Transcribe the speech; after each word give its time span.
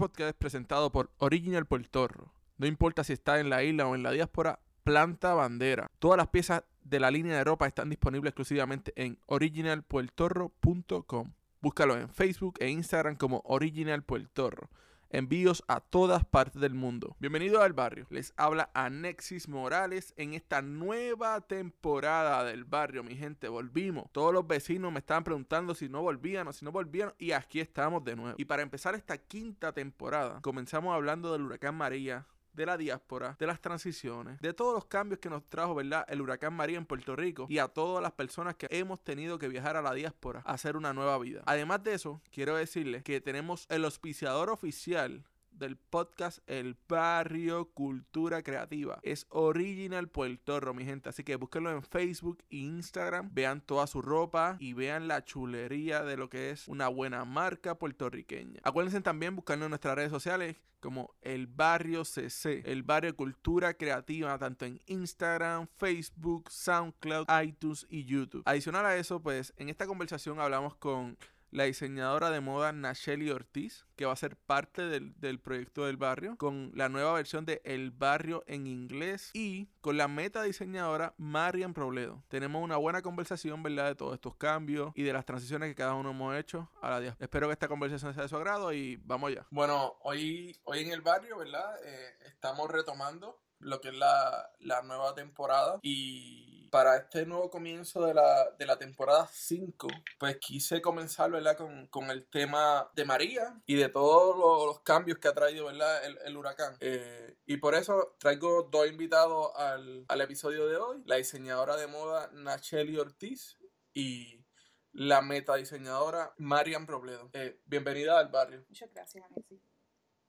podcast 0.00 0.30
es 0.30 0.34
presentado 0.34 0.90
por 0.90 1.10
Original 1.18 1.66
Puertorro. 1.66 2.32
No 2.56 2.66
importa 2.66 3.04
si 3.04 3.12
está 3.12 3.38
en 3.38 3.50
la 3.50 3.62
isla 3.62 3.86
o 3.86 3.94
en 3.94 4.02
la 4.02 4.12
diáspora, 4.12 4.58
planta 4.82 5.34
bandera. 5.34 5.90
Todas 5.98 6.16
las 6.16 6.28
piezas 6.28 6.64
de 6.82 7.00
la 7.00 7.10
línea 7.10 7.36
de 7.36 7.44
ropa 7.44 7.66
están 7.66 7.90
disponibles 7.90 8.30
exclusivamente 8.30 8.94
en 8.96 9.18
originalpuertorro.com. 9.26 11.34
Búscalo 11.60 11.98
en 11.98 12.08
Facebook 12.08 12.54
e 12.60 12.70
Instagram 12.70 13.16
como 13.16 13.42
Original 13.44 14.02
Puertorro. 14.02 14.70
Envíos 15.12 15.64
a 15.66 15.80
todas 15.80 16.24
partes 16.24 16.60
del 16.60 16.74
mundo. 16.74 17.16
Bienvenido 17.18 17.62
al 17.62 17.72
barrio. 17.72 18.06
Les 18.10 18.32
habla 18.36 18.70
Anexis 18.74 19.48
Morales 19.48 20.14
en 20.16 20.34
esta 20.34 20.62
nueva 20.62 21.40
temporada 21.40 22.44
del 22.44 22.62
barrio, 22.62 23.02
mi 23.02 23.16
gente. 23.16 23.48
Volvimos. 23.48 24.04
Todos 24.12 24.32
los 24.32 24.46
vecinos 24.46 24.92
me 24.92 25.00
estaban 25.00 25.24
preguntando 25.24 25.74
si 25.74 25.88
no 25.88 26.00
volvían 26.00 26.46
o 26.46 26.52
si 26.52 26.64
no 26.64 26.70
volvían. 26.70 27.12
Y 27.18 27.32
aquí 27.32 27.58
estamos 27.58 28.04
de 28.04 28.14
nuevo. 28.14 28.36
Y 28.38 28.44
para 28.44 28.62
empezar 28.62 28.94
esta 28.94 29.18
quinta 29.18 29.72
temporada, 29.72 30.40
comenzamos 30.42 30.94
hablando 30.94 31.32
del 31.32 31.42
huracán 31.42 31.74
María, 31.74 32.24
de 32.60 32.66
la 32.66 32.76
diáspora, 32.76 33.36
de 33.38 33.46
las 33.46 33.60
transiciones, 33.60 34.38
de 34.40 34.52
todos 34.52 34.74
los 34.74 34.84
cambios 34.84 35.18
que 35.18 35.30
nos 35.30 35.42
trajo, 35.48 35.74
¿verdad? 35.74 36.04
El 36.08 36.20
huracán 36.20 36.52
María 36.52 36.76
en 36.76 36.84
Puerto 36.84 37.16
Rico 37.16 37.46
y 37.48 37.58
a 37.58 37.68
todas 37.68 38.02
las 38.02 38.12
personas 38.12 38.54
que 38.54 38.66
hemos 38.70 39.00
tenido 39.00 39.38
que 39.38 39.48
viajar 39.48 39.76
a 39.76 39.82
la 39.82 39.94
diáspora 39.94 40.42
a 40.44 40.52
hacer 40.52 40.76
una 40.76 40.92
nueva 40.92 41.18
vida. 41.18 41.42
Además 41.46 41.82
de 41.82 41.94
eso, 41.94 42.20
quiero 42.30 42.56
decirles 42.56 43.02
que 43.02 43.20
tenemos 43.22 43.66
el 43.70 43.84
auspiciador 43.86 44.50
oficial 44.50 45.24
del 45.52 45.76
podcast 45.76 46.38
El 46.46 46.76
Barrio 46.88 47.70
Cultura 47.70 48.42
Creativa. 48.42 48.98
Es 49.02 49.26
Original 49.30 50.08
Puerto 50.08 50.60
mi 50.74 50.84
gente. 50.84 51.08
Así 51.08 51.24
que 51.24 51.36
búsquenlo 51.36 51.70
en 51.70 51.82
Facebook 51.82 52.42
e 52.50 52.56
Instagram. 52.56 53.30
Vean 53.32 53.60
toda 53.60 53.86
su 53.86 54.02
ropa 54.02 54.56
y 54.58 54.72
vean 54.72 55.08
la 55.08 55.24
chulería 55.24 56.02
de 56.02 56.16
lo 56.16 56.28
que 56.28 56.50
es 56.50 56.68
una 56.68 56.88
buena 56.88 57.24
marca 57.24 57.76
puertorriqueña. 57.76 58.60
Acuérdense 58.62 59.00
también 59.00 59.36
buscarnos 59.36 59.66
en 59.66 59.70
nuestras 59.70 59.96
redes 59.96 60.10
sociales 60.10 60.56
como 60.80 61.14
El 61.20 61.46
Barrio 61.46 62.04
CC, 62.04 62.62
El 62.64 62.82
Barrio 62.82 63.14
Cultura 63.14 63.74
Creativa, 63.74 64.38
tanto 64.38 64.64
en 64.64 64.80
Instagram, 64.86 65.68
Facebook, 65.76 66.50
SoundCloud, 66.50 67.26
iTunes 67.44 67.86
y 67.90 68.04
YouTube. 68.04 68.42
Adicional 68.46 68.86
a 68.86 68.96
eso, 68.96 69.20
pues 69.20 69.52
en 69.56 69.68
esta 69.68 69.86
conversación 69.86 70.40
hablamos 70.40 70.74
con 70.76 71.18
la 71.50 71.64
diseñadora 71.64 72.30
de 72.30 72.40
moda 72.40 72.72
Nacheli 72.72 73.30
Ortiz, 73.30 73.86
que 73.96 74.06
va 74.06 74.12
a 74.12 74.16
ser 74.16 74.36
parte 74.36 74.82
del, 74.86 75.40
proyecto 75.40 75.86
del 75.86 75.96
barrio, 75.96 76.36
con 76.36 76.72
la 76.74 76.88
nueva 76.88 77.12
versión 77.12 77.44
de 77.44 77.60
El 77.64 77.90
Barrio 77.90 78.44
en 78.46 78.66
inglés 78.66 79.30
y 79.34 79.68
con 79.80 79.96
la 79.96 80.08
meta 80.08 80.42
diseñadora 80.42 81.14
Marian 81.18 81.74
Probledo. 81.74 82.22
Tenemos 82.28 82.62
una 82.62 82.76
buena 82.76 83.02
conversación, 83.02 83.62
¿verdad?, 83.62 83.88
de 83.88 83.94
todos 83.94 84.14
estos 84.14 84.36
cambios 84.36 84.92
y 84.94 85.02
de 85.02 85.12
las 85.12 85.24
transiciones 85.24 85.68
que 85.68 85.74
cada 85.74 85.94
uno 85.94 86.10
hemos 86.10 86.36
hecho 86.36 86.70
a 86.80 86.90
la 86.90 87.00
día. 87.00 87.16
Espero 87.18 87.48
que 87.48 87.52
esta 87.52 87.68
conversación 87.68 88.14
sea 88.14 88.22
de 88.22 88.28
su 88.28 88.36
agrado 88.36 88.72
y 88.72 88.96
vamos 89.04 89.34
ya. 89.34 89.46
Bueno, 89.50 89.96
hoy, 90.02 90.58
hoy 90.64 90.80
en 90.80 90.92
el 90.92 91.00
barrio, 91.00 91.38
¿verdad?, 91.38 91.76
eh, 91.84 92.16
estamos 92.26 92.70
retomando 92.70 93.40
lo 93.58 93.80
que 93.80 93.88
es 93.88 93.94
la, 93.94 94.50
la 94.60 94.82
nueva 94.82 95.14
temporada 95.14 95.78
y 95.82 96.49
para 96.70 96.96
este 96.96 97.26
nuevo 97.26 97.50
comienzo 97.50 98.04
de 98.06 98.14
la, 98.14 98.50
de 98.58 98.66
la 98.66 98.78
temporada 98.78 99.28
5, 99.30 99.88
pues 100.18 100.38
quise 100.38 100.80
comenzar, 100.80 101.30
¿verdad? 101.30 101.56
Con, 101.56 101.86
con, 101.88 102.10
el 102.10 102.26
tema 102.26 102.90
de 102.94 103.04
María 103.04 103.60
y 103.66 103.74
de 103.74 103.88
todos 103.88 104.36
los, 104.66 104.80
cambios 104.80 105.18
que 105.18 105.28
ha 105.28 105.34
traído, 105.34 105.66
¿verdad? 105.66 106.04
El, 106.04 106.18
el 106.24 106.36
huracán. 106.36 106.76
Eh, 106.80 107.36
y 107.46 107.56
por 107.58 107.74
eso 107.74 108.16
traigo 108.18 108.68
dos 108.70 108.88
invitados 108.88 109.52
al, 109.56 110.04
al 110.08 110.20
episodio 110.20 110.66
de 110.68 110.76
hoy. 110.76 111.02
La 111.06 111.16
diseñadora 111.16 111.76
de 111.76 111.86
moda 111.86 112.30
Nacheli 112.32 112.96
Ortiz 112.96 113.58
y 113.92 114.44
la 114.92 115.22
meta 115.22 115.56
diseñadora 115.56 116.32
Marian 116.38 116.86
Robledo. 116.86 117.30
Eh, 117.32 117.60
bienvenida 117.66 118.18
al 118.18 118.28
barrio. 118.28 118.64
Muchas 118.68 118.90
gracias, 118.92 119.24
Alexis. 119.30 119.60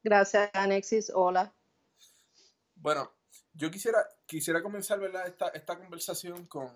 Gracias, 0.04 0.50
Anexis. 0.54 1.12
Hola. 1.14 1.54
Bueno, 2.76 3.12
yo 3.54 3.72
quisiera, 3.72 4.06
quisiera 4.26 4.62
comenzar 4.62 5.00
¿verdad? 5.00 5.28
Esta, 5.28 5.48
esta 5.50 5.78
conversación 5.78 6.46
con 6.46 6.74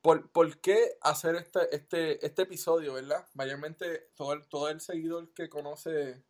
por, 0.00 0.30
por 0.32 0.60
qué 0.60 0.98
hacer 1.00 1.34
este, 1.36 1.74
este, 1.74 2.26
este 2.26 2.42
episodio, 2.42 2.92
¿verdad? 2.92 3.26
Mayormente 3.32 4.10
todo 4.14 4.34
el, 4.34 4.46
todo 4.48 4.68
el 4.68 4.82
seguidor 4.82 5.32
que 5.32 5.48
conoce 5.48 6.22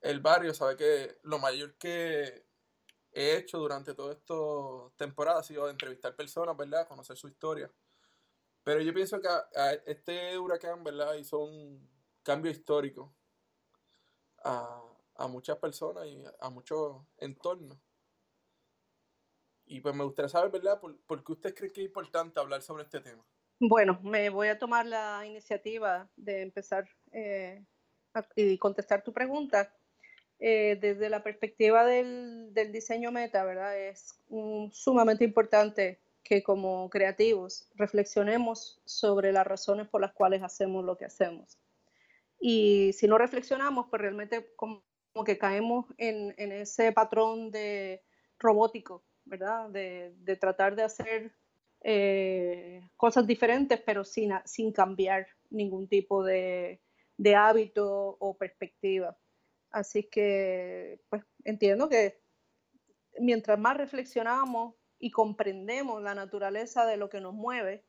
el 0.00 0.20
barrio 0.20 0.54
sabe 0.54 0.76
que 0.76 1.18
lo 1.24 1.40
mayor 1.40 1.76
que 1.76 2.46
he 3.12 3.36
hecho 3.36 3.58
durante 3.58 3.94
toda 3.94 4.12
esta 4.12 4.34
temporada 4.96 5.40
ha 5.40 5.42
sido 5.42 5.68
entrevistar 5.68 6.14
personas, 6.14 6.56
¿verdad? 6.56 6.86
Conocer 6.86 7.16
su 7.16 7.26
historia. 7.26 7.70
Pero 8.62 8.80
yo 8.80 8.94
pienso 8.94 9.20
que 9.20 9.28
este 9.86 10.38
huracán, 10.38 10.84
¿verdad? 10.84 11.14
Hizo 11.14 11.40
un 11.40 11.90
cambio 12.22 12.52
histórico 12.52 13.12
a, 14.44 14.82
a 15.16 15.26
muchas 15.26 15.58
personas 15.58 16.06
y 16.06 16.22
a 16.38 16.48
muchos 16.50 17.02
entornos. 17.18 17.78
Y 19.70 19.78
pues 19.78 19.94
me 19.94 20.02
gustaría 20.02 20.28
saber, 20.28 20.50
¿verdad? 20.50 20.80
¿Por, 20.80 21.24
qué 21.24 21.32
usted 21.32 21.54
cree 21.54 21.70
que 21.70 21.80
es 21.82 21.86
importante 21.86 22.40
hablar 22.40 22.60
sobre 22.60 22.82
este 22.82 23.00
tema? 23.00 23.24
Bueno, 23.60 24.00
me 24.02 24.28
voy 24.28 24.48
a 24.48 24.58
tomar 24.58 24.84
la 24.84 25.24
iniciativa 25.24 26.10
de 26.16 26.42
empezar 26.42 26.88
eh, 27.12 27.64
y 28.34 28.58
contestar 28.58 29.04
tu 29.04 29.12
pregunta. 29.12 29.72
Eh, 30.40 30.76
desde 30.80 31.08
la 31.08 31.22
perspectiva 31.22 31.84
del, 31.84 32.52
diseño 32.72 33.12
meta, 33.12 33.44
¿verdad? 33.44 33.78
Es 33.78 34.18
sumamente 34.72 35.22
importante 35.22 36.00
que 36.24 36.42
como 36.42 36.90
creativos 36.90 37.68
reflexionemos 37.76 38.80
sobre 38.84 39.30
las 39.30 39.46
razones 39.46 39.86
por 39.86 40.00
las 40.00 40.12
cuales 40.12 40.42
hacemos 40.42 40.84
lo 40.84 40.96
que 40.96 41.04
hacemos. 41.04 41.60
Y 42.40 42.92
si 42.94 43.06
no 43.06 43.18
reflexionamos, 43.18 43.86
pues 43.88 44.02
realmente 44.02 44.52
como, 44.56 44.82
que 45.24 45.38
caemos 45.38 45.86
en, 45.96 46.34
en 46.38 46.50
ese 46.50 46.90
patrón 46.90 47.52
de 47.52 48.02
robótico 48.40 49.04
¿verdad? 49.30 49.70
De, 49.70 50.36
tratar 50.36 50.74
de 50.74 50.82
hacer 50.82 51.32
eh, 51.82 52.82
cosas 52.96 53.26
diferentes, 53.26 53.80
pero 53.80 54.04
sin, 54.04 54.32
sin 54.44 54.72
cambiar 54.72 55.28
ningún 55.48 55.88
tipo 55.88 56.24
de, 56.24 56.82
hábito 57.36 58.16
o 58.18 58.36
perspectiva. 58.36 59.16
Así 59.70 60.02
que, 60.10 61.00
pues, 61.08 61.22
entiendo 61.44 61.88
que 61.88 62.20
mientras 63.20 63.58
más 63.58 63.76
reflexionamos 63.76 64.74
y 64.98 65.12
comprendemos 65.12 66.02
la 66.02 66.14
naturaleza 66.14 66.84
de 66.84 66.96
lo 66.96 67.08
que 67.08 67.20
nos 67.20 67.32
mueve, 67.32 67.84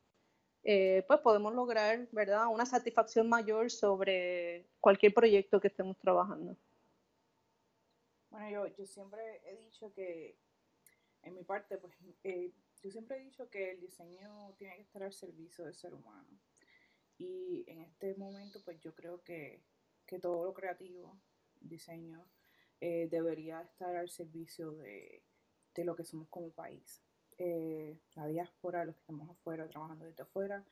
eh, 0.62 1.04
pues 1.08 1.18
podemos 1.20 1.52
lograr, 1.54 2.08
¿verdad?, 2.12 2.46
una 2.46 2.66
satisfacción 2.66 3.28
mayor 3.28 3.68
sobre 3.68 4.68
cualquier 4.78 5.12
proyecto 5.12 5.60
que 5.60 5.68
estemos 5.68 5.98
trabajando. 5.98 6.56
Bueno, 8.30 8.48
yo, 8.48 8.76
yo 8.76 8.86
siempre 8.86 9.20
he 9.44 9.56
dicho 9.56 9.92
que 9.92 10.38
en 11.22 11.34
mi 11.34 11.44
parte, 11.44 11.78
pues 11.78 11.94
eh, 12.24 12.52
yo 12.82 12.90
siempre 12.90 13.16
he 13.16 13.24
dicho 13.24 13.48
que 13.48 13.72
el 13.72 13.80
diseño 13.80 14.54
tiene 14.58 14.76
que 14.76 14.82
estar 14.82 15.02
al 15.02 15.12
servicio 15.12 15.64
del 15.64 15.74
ser 15.74 15.94
humano. 15.94 16.28
Y 17.18 17.64
en 17.68 17.80
este 17.82 18.14
momento, 18.16 18.60
pues 18.64 18.80
yo 18.80 18.94
creo 18.94 19.22
que, 19.22 19.62
todo 20.20 20.44
lo 20.44 20.52
creativo, 20.52 21.18
diseño, 21.62 22.22
eh, 22.82 23.08
debería 23.10 23.62
estar 23.62 23.96
al 23.96 24.10
servicio 24.10 24.72
de, 24.72 25.22
lo 25.76 25.96
que 25.96 26.04
somos 26.04 26.28
como 26.28 26.50
país. 26.50 27.02
Eh, 27.38 27.98
la 28.14 28.26
diáspora, 28.26 28.84
los 28.84 28.94
que 28.94 29.00
estamos 29.00 29.30
afuera, 29.30 29.66
trabajando 29.68 30.04
desde 30.04 30.22
afuera, 30.24 30.66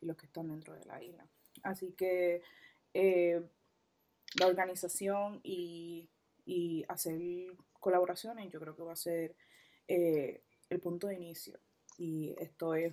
y 0.00 0.06
los 0.06 0.16
que 0.16 0.24
están 0.26 0.48
dentro 0.48 0.72
de 0.72 0.86
la 0.86 1.02
isla. 1.02 1.26
Así 1.62 1.92
que 1.92 2.40
la 2.94 4.46
organización 4.46 5.40
y, 5.42 6.08
y 6.46 6.86
hacer 6.88 7.20
colaboraciones, 7.80 8.50
yo 8.50 8.58
creo 8.60 8.74
que 8.74 8.82
va 8.82 8.92
a 8.94 8.96
ser 8.96 9.36
eh, 9.88 10.44
el 10.68 10.80
punto 10.80 11.06
de 11.06 11.14
inicio. 11.14 11.58
Y 11.98 12.34
esto 12.38 12.74
es 12.74 12.92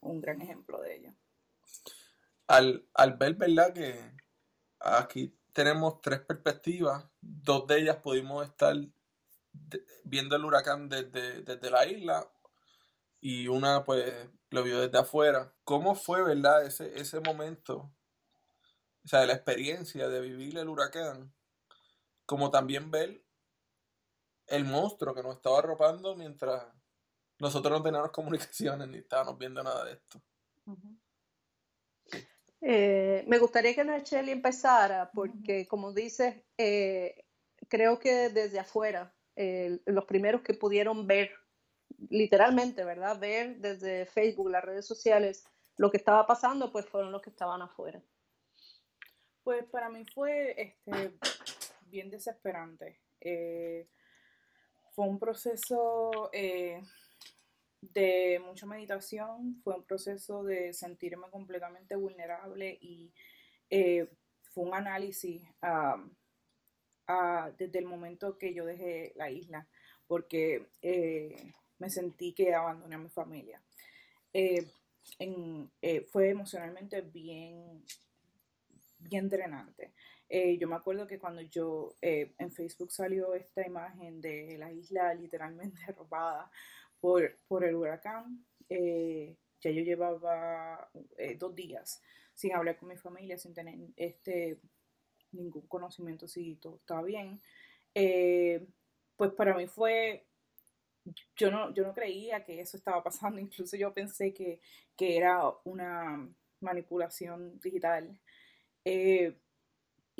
un 0.00 0.20
gran 0.20 0.40
ejemplo 0.40 0.80
de 0.80 0.96
ello. 0.96 1.14
Al, 2.46 2.86
ver, 3.18 3.34
¿verdad? 3.34 3.72
Que 3.72 4.12
aquí 4.80 5.34
tenemos 5.52 6.00
tres 6.00 6.20
perspectivas, 6.20 7.04
dos 7.20 7.66
de 7.66 7.80
ellas 7.80 7.96
pudimos 7.96 8.46
estar 8.46 8.74
viendo 10.04 10.36
el 10.36 10.44
huracán 10.44 10.88
desde, 10.88 11.42
desde 11.42 11.70
la 11.70 11.86
isla 11.86 12.30
y 13.20 13.48
una 13.48 13.84
pues 13.84 14.12
lo 14.50 14.62
vio 14.62 14.80
desde 14.80 14.98
afuera. 14.98 15.52
¿Cómo 15.64 15.94
fue, 15.94 16.22
verdad, 16.22 16.64
ese, 16.64 16.98
ese 16.98 17.20
momento? 17.20 17.92
O 19.04 19.08
sea, 19.08 19.26
la 19.26 19.34
experiencia 19.34 20.08
de 20.08 20.20
vivir 20.20 20.58
el 20.58 20.68
huracán, 20.68 21.34
como 22.24 22.50
también 22.50 22.90
ver 22.90 23.22
el 24.48 24.64
monstruo 24.64 25.14
que 25.14 25.22
nos 25.22 25.36
estaba 25.36 25.58
arropando 25.58 26.16
mientras 26.16 26.66
nosotros 27.38 27.78
no 27.78 27.82
teníamos 27.82 28.10
comunicaciones 28.12 28.88
ni 28.88 28.98
estábamos 28.98 29.38
viendo 29.38 29.62
nada 29.62 29.84
de 29.84 29.92
esto. 29.92 30.22
Eh, 32.60 33.24
me 33.28 33.38
gustaría 33.38 33.74
que 33.74 33.84
Nacheli 33.84 34.32
empezara 34.32 35.10
porque, 35.12 35.66
como 35.68 35.92
dices, 35.92 36.42
eh, 36.56 37.24
creo 37.68 37.98
que 37.98 38.28
desde 38.30 38.58
afuera, 38.58 39.14
los 39.86 40.04
primeros 40.04 40.42
que 40.42 40.54
pudieron 40.54 41.06
ver, 41.06 41.30
literalmente, 42.10 42.84
¿verdad? 42.84 43.20
Ver 43.20 43.58
desde 43.58 44.06
Facebook, 44.06 44.50
las 44.50 44.64
redes 44.64 44.84
sociales, 44.84 45.44
lo 45.76 45.90
que 45.90 45.96
estaba 45.96 46.26
pasando, 46.26 46.70
pues 46.72 46.86
fueron 46.86 47.12
los 47.12 47.22
que 47.22 47.30
estaban 47.30 47.62
afuera. 47.62 48.02
Pues 49.44 49.64
para 49.66 49.88
mí 49.88 50.04
fue 50.12 50.60
este, 50.60 51.16
bien 51.82 52.10
desesperante. 52.10 53.00
Eh, 53.20 53.88
fue 54.98 55.06
un 55.06 55.20
proceso 55.20 56.28
eh, 56.32 56.82
de 57.80 58.42
mucha 58.44 58.66
meditación, 58.66 59.60
fue 59.62 59.76
un 59.76 59.84
proceso 59.84 60.42
de 60.42 60.72
sentirme 60.72 61.30
completamente 61.30 61.94
vulnerable 61.94 62.76
y 62.80 63.12
eh, 63.70 64.10
fue 64.50 64.64
un 64.64 64.74
análisis 64.74 65.40
desde 67.56 67.78
el 67.78 67.84
momento 67.84 68.38
que 68.38 68.52
yo 68.52 68.64
dejé 68.64 69.12
la 69.14 69.30
isla, 69.30 69.68
porque 70.08 70.66
me 71.78 71.90
sentí 71.90 72.32
que 72.32 72.52
abandoné 72.52 72.96
a 72.96 72.98
mi 72.98 73.08
familia. 73.08 73.62
fue 76.10 76.28
emocionalmente 76.28 77.02
bien 77.02 77.84
bien 78.98 79.28
drenante. 79.28 79.92
Eh, 80.28 80.58
yo 80.58 80.68
me 80.68 80.76
acuerdo 80.76 81.06
que 81.06 81.18
cuando 81.18 81.40
yo 81.40 81.96
eh, 82.02 82.34
en 82.38 82.52
Facebook 82.52 82.92
salió 82.92 83.34
esta 83.34 83.66
imagen 83.66 84.20
de 84.20 84.58
la 84.58 84.70
isla 84.70 85.14
literalmente 85.14 85.80
robada 85.96 86.50
por, 87.00 87.36
por 87.48 87.64
el 87.64 87.74
huracán, 87.74 88.44
eh, 88.68 89.36
ya 89.60 89.70
yo 89.70 89.82
llevaba 89.82 90.90
dos 91.38 91.54
días 91.54 92.02
sin 92.34 92.54
hablar 92.54 92.76
con 92.78 92.88
mi 92.90 92.96
familia, 92.96 93.38
sin 93.38 93.54
tener 93.54 93.76
este, 93.96 94.60
ningún 95.32 95.66
conocimiento 95.66 96.28
si 96.28 96.56
todo 96.56 96.76
estaba 96.76 97.02
bien. 97.02 97.40
pues 99.16 99.32
para 99.32 99.54
mí 99.56 99.66
fue, 99.66 100.26
yo 101.34 101.50
no, 101.50 101.74
yo 101.74 101.84
no 101.84 101.94
creía 101.94 102.44
que 102.44 102.60
eso 102.60 102.76
estaba 102.76 103.02
pasando, 103.02 103.40
incluso 103.40 103.76
yo 103.76 103.92
pensé 103.92 104.32
que, 104.32 104.60
que 104.96 105.16
era 105.16 105.42
una 105.64 106.28
manipulación 106.60 107.58
digital. 107.60 108.20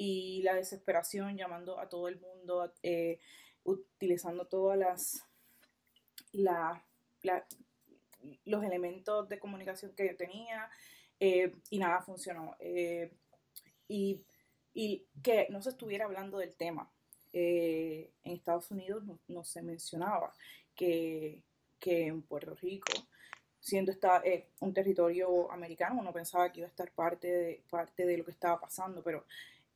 Y 0.01 0.43
la 0.43 0.55
desesperación 0.55 1.37
llamando 1.37 1.81
a 1.81 1.89
todo 1.89 2.07
el 2.07 2.21
mundo, 2.21 2.73
eh, 2.85 3.19
utilizando 3.65 4.47
todas 4.47 4.79
las 6.33 6.85
los 8.45 8.63
elementos 8.63 9.29
de 9.29 9.41
comunicación 9.41 9.93
que 9.97 10.07
yo 10.07 10.17
tenía 10.17 10.71
eh, 11.19 11.53
y 11.71 11.79
nada 11.81 12.01
funcionó. 12.01 12.57
y, 13.89 14.25
que 15.21 15.49
no 15.51 15.61
se 15.61 15.71
estuviera 15.71 16.05
hablando 16.05 16.39
del 16.39 16.55
tema. 16.55 16.89
en 17.33 18.09
Estados 18.23 18.71
Unidos 18.71 19.03
no, 19.27 19.45
se 19.45 19.63
mencionaba 19.63 20.33
que, 20.77 21.43
que 21.81 22.07
en 22.07 22.23
Puerto 22.23 22.55
Rico 22.55 22.93
siendo 23.61 23.93
esta, 23.93 24.23
eh, 24.25 24.49
un 24.61 24.73
territorio 24.73 25.51
americano, 25.51 26.01
uno 26.01 26.13
pensaba 26.13 26.51
que 26.51 26.61
iba 26.61 26.67
a 26.67 26.71
estar 26.71 26.91
parte 26.93 27.27
de, 27.27 27.63
parte 27.69 28.07
de 28.07 28.17
lo 28.17 28.25
que 28.25 28.31
estaba 28.31 28.61
pasando, 28.61 29.03
pero 29.03 29.25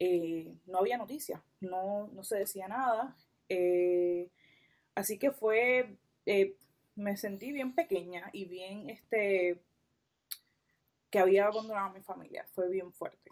eh, 0.05 0.53
no 0.67 0.79
había 0.79 0.99
noticias, 0.99 1.41
no, 1.61 2.09
no 2.09 2.25
se 2.25 2.39
decía 2.39 2.67
nada. 2.67 3.17
Eh, 3.49 4.29
así 4.97 5.17
que 5.17 5.31
fue, 5.31 5.97
me 6.97 7.17
sentí 7.17 7.53
bien 7.53 7.75
pequeña 7.75 8.29
y 8.33 8.47
bien, 8.47 8.91
este, 8.91 9.63
que 11.09 11.21
había 11.21 11.47
abandonado 11.47 11.87
a 11.87 11.93
mi 11.93 12.01
familia, 12.01 12.45
fue 12.53 12.69
bien 12.69 12.93
fuerte. 12.93 13.31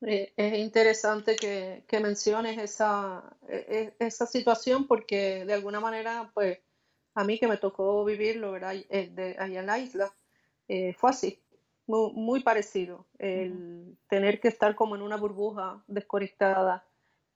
Es 0.00 0.54
interesante 0.54 1.34
que, 1.34 1.82
que 1.88 1.98
menciones 1.98 2.56
esa, 2.56 3.36
e, 3.48 3.94
e, 3.98 4.06
esa 4.06 4.26
situación 4.26 4.86
porque 4.86 5.44
de 5.44 5.54
alguna 5.54 5.80
manera, 5.80 6.30
pues, 6.34 6.60
a 7.14 7.24
mí 7.24 7.36
que 7.40 7.48
me 7.48 7.56
tocó 7.56 8.04
vivirlo, 8.04 8.52
¿verdad? 8.52 8.76
Eh, 8.90 9.36
allá 9.40 9.58
en 9.58 9.66
la 9.66 9.78
isla, 9.80 10.14
eh, 10.68 10.94
fue 10.94 11.10
así, 11.10 11.42
muy, 11.88 12.42
parecido. 12.42 13.06
El 13.18 13.96
tener 14.08 14.40
que 14.40 14.48
estar 14.48 14.74
como 14.74 14.94
en 14.94 15.02
una 15.02 15.16
burbuja 15.16 15.82
desconectada 15.86 16.84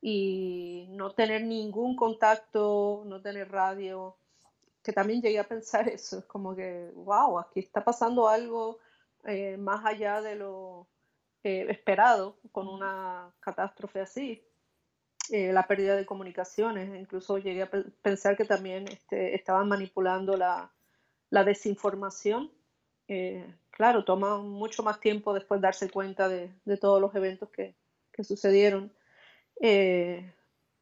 y 0.01 0.87
no 0.91 1.13
tener 1.13 1.43
ningún 1.43 1.97
contacto, 1.97 3.03
no 3.07 3.21
tener 3.21 3.51
radio, 3.51 4.17
que 4.83 4.93
también 4.93 5.23
llegué 5.23 5.39
a 5.39 5.49
pensar 5.49 5.89
eso, 5.89 6.19
es 6.19 6.25
como 6.25 6.55
que, 6.55 6.91
wow, 6.95 7.39
aquí 7.39 7.61
está 7.61 7.85
pasando 7.85 8.29
algo 8.29 8.79
eh, 9.25 9.57
más 9.57 9.85
allá 9.85 10.21
de 10.21 10.37
lo 10.37 10.87
esperado 11.45 12.37
con 12.53 12.69
una 12.69 13.33
catástrofe 13.41 14.01
así. 14.01 14.45
Eh, 15.31 15.53
la 15.53 15.67
pérdida 15.67 15.97
de 15.97 16.07
comunicaciones. 16.07 16.95
Incluso 16.99 17.39
llegué 17.39 17.63
a 17.63 17.71
pensar 18.03 18.37
que 18.37 18.45
también 18.45 18.89
este, 18.89 19.35
estaban 19.35 19.69
manipulando 19.69 20.37
la, 20.37 20.73
desinformación. 21.31 22.51
Eh, 23.15 23.45
claro, 23.71 24.05
toma 24.05 24.39
mucho 24.39 24.83
más 24.83 24.99
tiempo 24.99 25.35
después 25.35 25.61
darse 25.61 25.91
cuenta 25.91 26.31
de, 26.31 26.51
todos 26.81 26.99
los 26.99 27.15
eventos 27.15 27.51
que, 27.51 27.75
sucedieron. 28.23 28.91
Eh, 29.61 30.33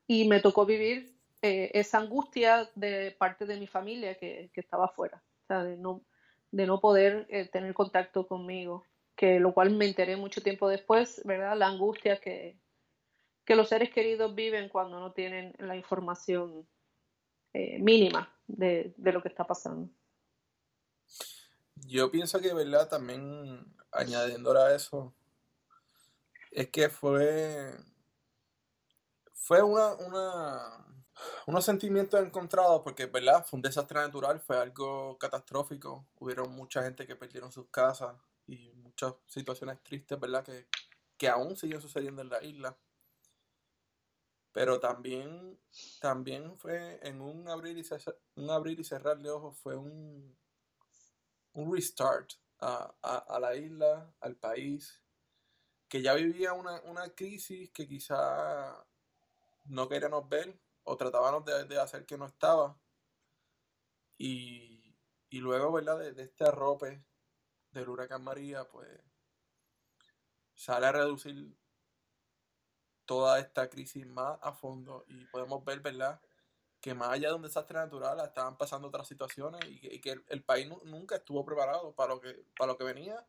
y 0.06 0.28
me 0.28 0.40
tocó 0.40 0.64
vivir 0.64 1.12
esa 1.42 1.98
angustia 1.98 2.70
de 2.76 3.16
parte 3.18 3.46
de 3.46 3.58
mi 3.58 3.66
familia 3.66 4.14
que, 4.14 4.50
estaba 4.54 4.84
afuera, 4.84 5.20
de 5.48 5.76
no, 5.76 6.02
de 6.52 6.66
no 6.66 6.80
poder 6.80 7.26
tener 7.50 7.74
contacto 7.74 8.28
conmigo, 8.28 8.84
que 9.16 9.40
lo 9.40 9.52
cual 9.52 9.70
me 9.70 9.86
enteré 9.86 10.16
mucho 10.16 10.40
tiempo 10.40 10.68
después, 10.68 11.22
¿verdad? 11.24 11.56
La 11.56 11.66
angustia 11.66 12.20
que, 12.20 12.58
los 13.48 13.68
seres 13.68 13.90
queridos 13.90 14.36
viven 14.36 14.68
cuando 14.68 15.00
no 15.00 15.10
tienen 15.10 15.52
la 15.58 15.74
información 15.74 16.68
eh, 17.52 17.80
mínima 17.80 18.32
de, 18.46 18.94
lo 18.96 19.20
que 19.20 19.28
está 19.28 19.44
pasando. 19.44 19.90
Yo 21.86 22.10
pienso 22.10 22.40
que, 22.40 22.52
¿verdad? 22.54 22.88
También 22.88 23.74
añadiendo 23.92 24.52
a 24.56 24.74
eso, 24.74 25.14
es 26.50 26.68
que 26.68 26.88
fue, 26.88 27.74
fue 29.32 29.62
una, 29.62 29.94
una, 29.94 30.86
unos 31.46 31.64
sentimientos 31.64 32.20
encontrados 32.20 32.82
porque, 32.82 33.06
¿verdad? 33.06 33.44
Fue 33.46 33.56
un 33.56 33.62
desastre 33.62 34.00
natural, 34.00 34.40
fue 34.40 34.58
algo 34.58 35.18
catastrófico. 35.18 36.06
Hubieron 36.18 36.50
mucha 36.52 36.82
gente 36.82 37.06
que 37.06 37.16
perdieron 37.16 37.52
sus 37.52 37.68
casas 37.68 38.16
y 38.46 38.72
muchas 38.74 39.14
situaciones 39.26 39.82
tristes, 39.82 40.18
¿verdad? 40.18 40.44
Que, 40.44 40.66
que 41.16 41.28
aún 41.28 41.56
siguen 41.56 41.80
sucediendo 41.80 42.22
en 42.22 42.30
la 42.30 42.42
isla. 42.42 42.76
Pero 44.52 44.80
también, 44.80 45.58
también 46.00 46.58
fue 46.58 46.98
en 47.06 47.20
un 47.20 47.48
abrir 47.48 47.78
y 47.78 47.84
cerrar, 47.84 48.16
un 48.34 48.50
abrir 48.50 48.80
y 48.80 48.84
cerrar 48.84 49.18
de 49.18 49.30
ojos, 49.30 49.56
fue 49.58 49.76
un, 49.76 50.36
un 51.52 51.74
restart 51.74 52.32
a, 52.60 53.38
la 53.40 53.54
isla, 53.56 54.12
al 54.20 54.36
país, 54.36 55.02
que 55.88 56.02
ya 56.02 56.14
vivía 56.14 56.52
una, 56.52 57.08
crisis 57.14 57.70
que 57.70 57.88
quizá 57.88 58.84
no 59.64 59.88
queríamos 59.88 60.28
ver 60.28 60.58
o 60.84 60.96
tratábamos 60.96 61.44
de, 61.44 61.80
hacer 61.80 62.06
que 62.06 62.18
no 62.18 62.26
estaba. 62.26 62.78
Y, 64.18 64.94
luego, 65.30 65.72
¿verdad? 65.72 65.98
De, 65.98 66.12
de, 66.12 66.24
este 66.24 66.44
arrope 66.44 67.02
del 67.72 67.88
huracán 67.88 68.22
María, 68.22 68.68
pues 68.68 68.88
sale 70.54 70.86
a 70.86 70.92
reducir 70.92 71.56
toda 73.06 73.40
esta 73.40 73.68
crisis 73.70 74.06
más 74.06 74.38
a 74.42 74.52
fondo 74.52 75.04
y 75.08 75.24
podemos 75.26 75.64
ver, 75.64 75.80
¿verdad? 75.80 76.20
Que 76.80 76.94
más 76.94 77.10
allá 77.10 77.28
de 77.28 77.34
un 77.34 77.42
desastre 77.42 77.78
natural 77.78 78.20
estaban 78.20 78.56
pasando 78.56 78.88
otras 78.88 79.06
situaciones 79.06 79.60
y 79.66 80.00
que, 80.00 80.22
el, 80.28 80.42
país 80.42 80.68
nunca 80.84 81.16
estuvo 81.16 81.44
preparado 81.44 81.94
para 81.94 82.14
lo 82.14 82.20
que, 82.20 82.44
para 82.56 82.72
lo 82.72 82.78
que 82.78 82.84
venía 82.84 83.26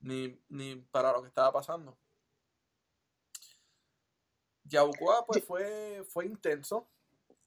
ni, 0.00 0.40
ni 0.48 0.76
para 0.76 1.12
lo 1.12 1.22
que 1.22 1.28
estaba 1.28 1.52
pasando. 1.52 1.98
Yabucoa 4.64 5.26
pues 5.26 5.44
fue, 5.44 6.04
fue 6.08 6.26
intenso 6.26 6.88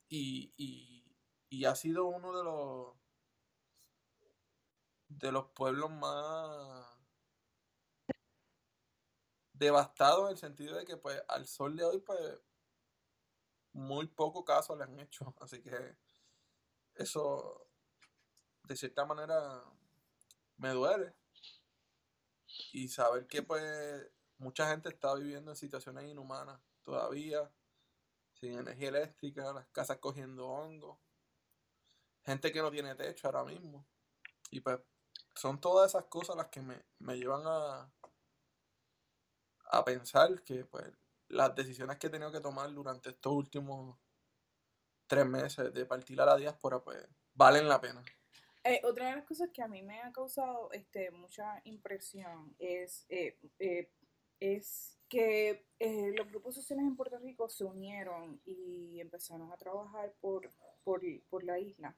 y, 0.07 0.53
y, 0.57 1.03
y 1.49 1.65
ha 1.65 1.75
sido 1.75 2.05
uno 2.05 2.35
de 2.37 2.43
los 2.43 2.99
de 5.09 5.31
los 5.31 5.47
pueblos 5.47 5.89
más 5.89 6.85
devastado 9.53 10.25
en 10.25 10.31
el 10.31 10.37
sentido 10.37 10.77
de 10.77 10.85
que 10.85 10.97
pues 10.97 11.21
al 11.27 11.47
sol 11.47 11.75
de 11.75 11.83
hoy 11.83 11.99
pues 11.99 12.19
muy 13.73 14.07
poco 14.07 14.43
caso 14.43 14.75
le 14.75 14.83
han 14.83 14.99
hecho 14.99 15.33
así 15.41 15.61
que 15.61 15.95
eso 16.95 17.67
de 18.63 18.75
cierta 18.75 19.05
manera 19.05 19.63
me 20.57 20.69
duele. 20.69 21.15
Y 22.73 22.87
saber 22.87 23.27
que 23.27 23.41
pues 23.43 24.07
mucha 24.37 24.69
gente 24.69 24.89
está 24.89 25.13
viviendo 25.15 25.51
en 25.51 25.57
situaciones 25.57 26.05
inhumanas 26.05 26.59
todavía 26.81 27.51
sin 28.33 28.57
energía 28.57 28.89
eléctrica 28.89 29.53
las 29.53 29.67
casas 29.67 29.97
cogiendo 29.97 30.47
hongo 30.47 30.99
gente 32.29 32.51
que 32.51 32.61
no 32.61 32.71
tiene 32.71 32.95
techo 32.95 33.27
ahora 33.27 33.43
mismo. 33.43 33.85
Y 34.51 34.61
pues 34.61 34.79
son 35.35 35.59
todas 35.59 35.91
esas 35.91 36.05
cosas 36.05 36.35
las 36.35 36.47
que 36.47 36.61
me, 36.61 36.85
me 36.99 37.17
llevan 37.17 37.41
a, 37.45 37.91
a 39.71 39.85
pensar 39.85 40.43
que 40.43 40.65
pues 40.65 40.85
las 41.29 41.55
decisiones 41.55 41.97
que 41.97 42.07
he 42.07 42.09
tenido 42.09 42.31
que 42.31 42.41
tomar 42.41 42.71
durante 42.73 43.09
estos 43.09 43.33
últimos 43.33 43.97
tres 45.07 45.25
meses 45.25 45.73
de 45.73 45.85
partir 45.85 46.19
a 46.21 46.25
la 46.25 46.37
diáspora 46.37 46.79
pues 46.79 47.07
valen 47.33 47.67
la 47.67 47.79
pena. 47.79 48.03
Eh, 48.63 48.81
otra 48.83 49.09
de 49.09 49.15
las 49.15 49.25
cosas 49.25 49.49
que 49.53 49.61
a 49.61 49.67
mí 49.67 49.81
me 49.81 50.01
ha 50.01 50.11
causado 50.11 50.69
este, 50.71 51.11
mucha 51.11 51.61
impresión 51.63 52.55
es, 52.59 53.05
eh, 53.09 53.37
eh, 53.59 53.89
que 55.07 55.65
los 56.15 56.27
grupos 56.27 56.55
sociales 56.55 56.85
en 56.85 56.95
Puerto 56.95 57.17
Rico 57.17 57.49
se 57.49 57.63
unieron 57.63 58.39
y 58.45 58.99
empezaron 58.99 59.51
a 59.51 59.57
trabajar 59.57 60.13
por, 60.21 60.49
la 61.43 61.59
isla 61.59 61.95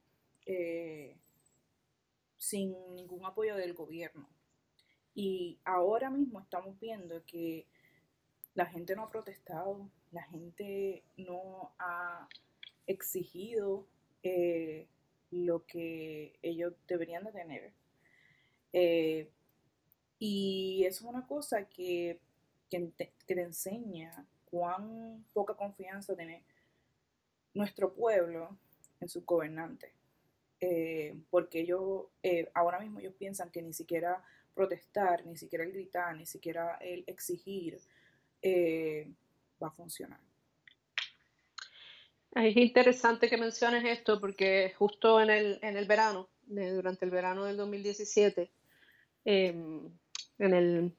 sin 2.37 2.95
ningún 2.95 3.25
apoyo 3.25 3.55
del 3.55 3.73
gobierno. 3.73 4.29
Y 5.13 5.59
ahora 5.65 6.09
mismo 6.09 6.39
estamos 6.39 6.79
viendo 6.79 7.25
que 7.25 7.67
la 8.53 8.65
gente 8.65 8.95
no 8.95 9.03
ha 9.03 9.09
protestado, 9.09 9.89
la 10.11 10.23
gente 10.23 11.03
no 11.17 11.73
ha 11.79 12.27
exigido 12.85 13.87
lo 15.31 15.65
que 15.65 16.37
ellos 16.41 16.73
deberían 16.87 17.23
de 17.23 17.31
tener. 17.31 17.73
Eh, 18.73 19.29
y 20.19 20.83
eso 20.85 21.05
es 21.05 21.09
una 21.09 21.25
cosa 21.25 21.65
que, 21.65 22.19
que, 22.69 22.79
te, 23.25 23.41
enseña 23.41 24.25
cuán 24.45 25.25
poca 25.33 25.55
confianza 25.55 26.15
tiene 26.15 26.43
nuestro 27.53 27.93
pueblo 27.93 28.57
en 28.99 29.09
sus 29.09 29.25
gobernantes. 29.25 29.91
Eh, 30.59 31.15
porque 31.31 31.61
ellos, 31.61 32.05
eh, 32.21 32.51
ahora 32.53 32.79
mismo 32.79 32.99
ellos 32.99 33.15
piensan 33.17 33.49
que 33.49 33.63
ni 33.63 33.73
siquiera 33.73 34.23
protestar, 34.53 35.25
ni 35.25 35.37
siquiera 35.37 35.63
el 35.63 35.71
gritar, 35.71 36.15
ni 36.15 36.25
siquiera 36.25 36.75
el 36.81 37.03
exigir 37.07 37.79
va 38.43 39.67
a 39.67 39.71
funcionar. 39.71 40.19
Es 42.33 42.55
interesante 42.55 43.29
que 43.29 43.37
menciones 43.37 43.83
esto 43.83 44.19
porque 44.19 44.73
justo 44.77 45.19
en 45.19 45.29
el, 45.29 45.59
en 45.61 45.75
el 45.75 45.85
verano, 45.85 46.29
durante 46.45 47.03
el 47.03 47.11
verano 47.11 47.43
del 47.43 47.57
2017, 47.57 48.49
em, 49.25 49.89
en 50.39 50.53
el 50.53 50.93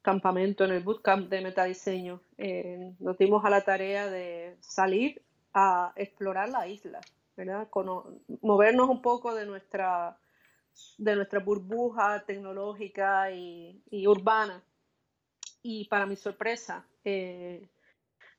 campamento, 0.00 0.64
en 0.64 0.72
el 0.72 0.82
bootcamp 0.82 1.28
de 1.28 1.42
metadiseño, 1.42 2.22
eh, 2.38 2.94
nos 2.98 3.18
dimos 3.18 3.44
a 3.44 3.50
la 3.50 3.62
tarea 3.62 4.08
de 4.08 4.56
salir 4.60 5.22
a 5.52 5.92
explorar 5.96 6.48
la 6.48 6.66
isla, 6.66 7.00
movernos 8.40 8.88
un 8.88 9.02
poco 9.02 9.34
de 9.34 9.44
nuestra, 9.44 10.16
de 10.96 11.16
nuestra 11.16 11.40
burbuja 11.40 12.24
tecnológica 12.26 13.30
y 13.32 14.06
urbana. 14.06 14.62
Y 15.62 15.86
para 15.88 16.06
mi 16.06 16.16
sorpresa, 16.16 16.86
eh, 17.04 17.68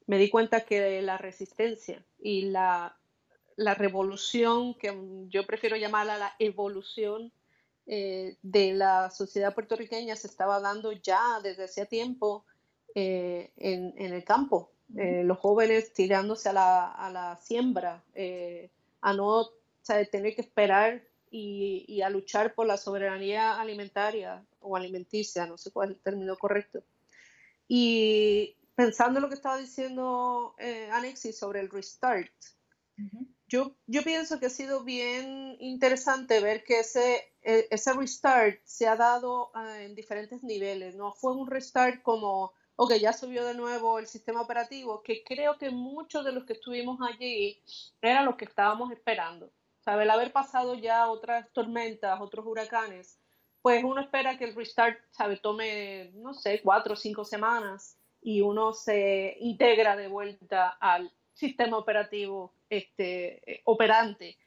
me 0.08 0.18
di 0.18 0.30
cuenta 0.30 0.62
que 0.62 1.02
la 1.02 1.18
resistencia 1.18 2.04
y 2.20 2.44
la, 2.44 2.98
revolución, 3.58 4.74
que 4.74 4.92
yo 5.28 5.46
prefiero 5.46 5.78
llamarla 5.78 6.18
la 6.18 6.36
evolución 6.40 7.32
eh, 7.86 8.38
de 8.42 8.74
la 8.74 9.12
sociedad 9.12 9.54
puertorriqueña, 9.54 10.16
se 10.16 10.28
estaba 10.28 10.60
dando 10.60 10.92
ya 10.94 11.40
desde 11.44 11.66
hace 11.66 11.86
tiempo 11.86 12.44
eh, 12.96 13.52
en, 13.58 14.14
el 14.14 14.24
campo. 14.24 14.72
Los 14.90 15.38
jóvenes 15.38 15.94
tirándose 15.94 16.50
a 16.50 16.54
la, 16.54 17.40
siembra, 17.42 18.04
a 19.02 19.14
no 19.14 19.50
tener 20.12 20.36
que 20.36 20.42
esperar 20.42 21.02
y, 21.30 21.86
y, 21.88 22.02
a 22.02 22.10
luchar 22.10 22.54
por 22.56 22.68
la 22.68 22.76
soberanía 22.76 23.62
alimentaria 23.62 24.44
o 24.60 24.76
alimenticia, 24.76 25.46
no 25.46 25.58
sé 25.58 25.72
cuál 25.72 25.92
es 25.92 25.98
el 25.98 26.02
término 26.02 26.36
correcto. 26.36 26.84
Y 27.74 28.58
pensando 28.76 29.18
en 29.18 29.24
lo 29.24 29.30
que 29.30 29.36
estaba 29.36 29.56
diciendo 29.56 30.56
eh, 30.58 30.90
Alexis 30.92 31.40
sobre 31.40 31.62
el 31.62 31.70
restart, 31.70 32.34
yo, 33.48 33.78
yo 33.88 34.04
pienso 34.04 34.42
que 34.42 34.48
ha 34.48 34.50
sido 34.50 34.84
bien 34.84 35.56
interesante 35.62 36.42
ver 36.42 36.66
que 36.66 36.82
ese, 36.82 37.34
e, 37.42 37.70
ese 37.72 37.94
restart 37.94 38.60
se 38.66 38.90
ha 38.90 38.98
dado 38.98 39.52
ah, 39.54 39.84
en 39.84 39.96
diferentes 39.96 40.44
niveles. 40.44 40.98
No 40.98 41.14
fue 41.14 41.32
un 41.32 41.50
restart 41.50 42.02
como, 42.02 42.52
ok, 42.76 42.96
ya 42.96 43.14
subió 43.14 43.46
de 43.46 43.54
nuevo 43.54 44.00
el 44.00 44.08
sistema 44.08 44.42
operativo, 44.42 45.02
que 45.02 45.24
creo 45.24 45.58
que 45.58 45.70
muchos 45.70 46.26
de 46.26 46.34
los 46.34 46.44
que 46.44 46.54
estuvimos 46.54 47.00
allí 47.08 47.64
eran 48.02 48.26
los 48.26 48.36
que 48.36 48.44
estábamos 48.44 48.92
esperando. 48.92 49.50
El 49.86 50.10
haber 50.10 50.34
pasado 50.34 50.76
ya 50.76 51.10
otras 51.10 51.50
tormentas, 51.54 52.20
otros 52.20 52.46
huracanes, 52.46 53.21
pues 53.62 53.84
uno 53.84 54.02
espera 54.02 54.38
que 54.38 54.46
el 54.46 54.56
restart, 54.56 55.00
¿sabe? 55.12 55.38
Tome, 55.38 56.12
no 56.16 56.34
sé, 56.34 56.62
cuatro 56.62 56.94
o 56.94 56.98
cinco 56.98 57.24
semanas 57.24 57.98
y 58.22 58.42
uno 58.42 58.74
se 58.74 59.38
integra 59.40 59.96
de 59.96 60.08
vuelta 60.08 60.70
al 60.80 61.12
sistema 61.34 61.78
operativo 61.78 62.54
este, 62.70 63.52
eh, 63.52 63.62
operante. 63.66 64.38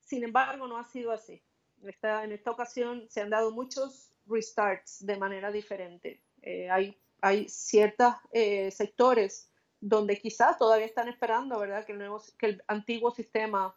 Sin 0.00 0.24
embargo, 0.24 0.66
no 0.68 0.78
ha 0.78 0.84
sido 0.84 1.12
así. 1.12 1.42
Esta, 1.84 2.24
en 2.24 2.32
esta 2.32 2.50
ocasión 2.50 3.06
se 3.08 3.20
han 3.20 3.30
dado 3.30 3.50
muchos 3.50 4.10
restarts 4.26 5.04
de 5.04 5.16
manera 5.16 5.50
diferente. 5.50 6.20
Eh, 6.42 6.70
hay, 6.70 6.96
hay 7.20 7.48
ciertos 7.48 8.14
eh, 8.32 8.70
sectores 8.70 9.50
donde 9.80 10.18
quizás 10.18 10.56
todavía 10.56 10.86
están 10.86 11.08
esperando, 11.08 11.58
¿verdad? 11.58 11.84
Que 11.84 11.92
el, 11.92 11.98
nuevo, 11.98 12.22
que 12.38 12.46
el 12.46 12.62
antiguo 12.68 13.10
sistema 13.10 13.76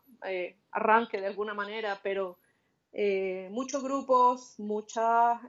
arranque 0.72 1.22
de 1.22 1.28
alguna 1.28 1.54
manera, 1.54 2.00
pero 2.02 2.40
muchos 3.52 3.84
grupos, 3.84 4.60
muchas 4.60 5.40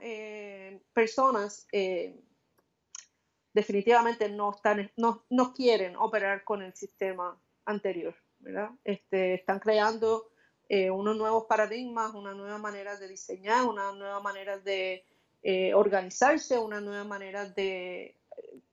personas 0.93 1.67
definitivamente 3.53 4.29
no, 4.29 4.55
están, 4.55 4.91
no, 4.97 5.25
no 5.31 5.53
quieren 5.53 5.97
operar 5.97 6.45
con 6.45 6.63
el 6.63 6.75
sistema 6.75 7.37
anterior, 7.65 8.15
¿verdad? 8.39 8.71
Este, 8.85 9.35
están 9.35 9.59
creando 9.59 10.31
eh, 10.69 10.91
unos 10.91 11.17
nuevos 11.17 11.47
paradigmas, 11.47 12.15
una 12.15 12.35
nueva 12.35 12.59
manera 12.59 12.97
de 12.97 13.09
diseñar, 13.09 13.65
una 13.65 13.93
nueva 13.93 14.21
manera 14.21 14.59
de 14.59 15.05
eh, 15.43 15.75
organizarse, 15.75 16.59
una 16.59 16.81
nueva 16.81 17.05
manera 17.05 17.47
de 17.47 18.17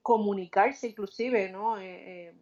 comunicarse 0.02 0.88
inclusive, 0.90 1.50
¿no? 1.50 1.80
Eh, 1.80 2.34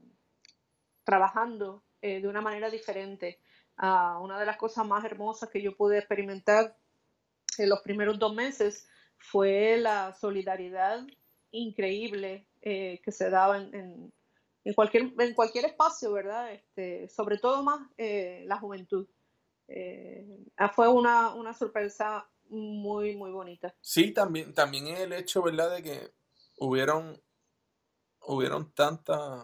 trabajando 1.04 1.84
de 2.02 2.28
una 2.28 2.42
manera 2.42 2.70
diferente. 2.70 3.40
Ah, 3.78 4.20
una 4.22 4.40
de 4.40 4.46
las 4.46 4.58
cosas 4.58 4.86
más 4.86 5.04
hermosas 5.04 5.50
que 5.50 5.62
yo 5.62 5.76
pude 5.76 5.98
experimentar 5.98 6.78
en 7.58 7.70
los 7.70 7.82
primeros 7.82 8.20
dos 8.20 8.34
meses 8.34 8.88
fue 9.18 9.78
la 9.78 10.14
solidaridad 10.14 11.06
increíble 11.52 12.48
eh, 12.62 13.02
que 13.04 13.12
se 13.12 13.30
daba 13.30 13.58
en, 13.58 14.14
en, 14.64 14.74
cualquier, 14.74 15.14
en 15.18 15.34
cualquier 15.34 15.66
espacio, 15.66 16.12
¿verdad? 16.12 16.52
Este, 16.52 17.08
sobre 17.10 17.38
todo 17.38 17.64
más 17.64 17.80
eh, 17.98 18.44
la 18.48 18.58
juventud. 18.58 19.08
Eh, 19.68 20.26
ah, 20.58 20.70
fue 20.70 20.88
una, 20.88 21.34
una, 21.34 21.54
sorpresa 21.54 22.28
muy, 22.50 23.16
muy 23.16 23.32
bonita. 23.32 23.74
Sí, 23.82 24.12
también, 24.12 24.54
también 24.54 24.88
el 24.88 25.14
hecho, 25.14 25.42
¿verdad?, 25.42 25.74
de 25.76 25.84
que 25.84 26.14
hubieron, 26.58 27.22
hubieron 28.22 28.74
tantas 28.74 29.44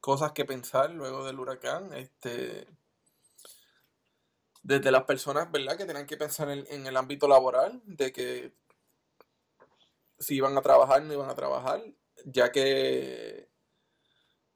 cosas 0.00 0.32
que 0.32 0.44
pensar 0.44 0.90
luego 0.90 1.24
del 1.24 1.40
huracán. 1.40 1.92
Este, 1.94 2.66
desde 4.66 4.90
las 4.90 5.04
personas, 5.04 5.50
¿verdad?, 5.52 5.76
que 5.76 5.84
tenían 5.84 6.06
que 6.06 6.16
pensar 6.16 6.50
en, 6.50 6.86
el 6.86 6.96
ámbito 6.96 7.28
laboral, 7.28 7.80
de 7.84 8.10
que 8.10 8.52
si 10.18 10.34
iban 10.34 10.58
a 10.58 10.62
trabajar, 10.62 11.02
no 11.02 11.12
iban 11.12 11.30
a 11.30 11.36
trabajar, 11.36 11.84
ya 12.24 12.50
que 12.50 13.48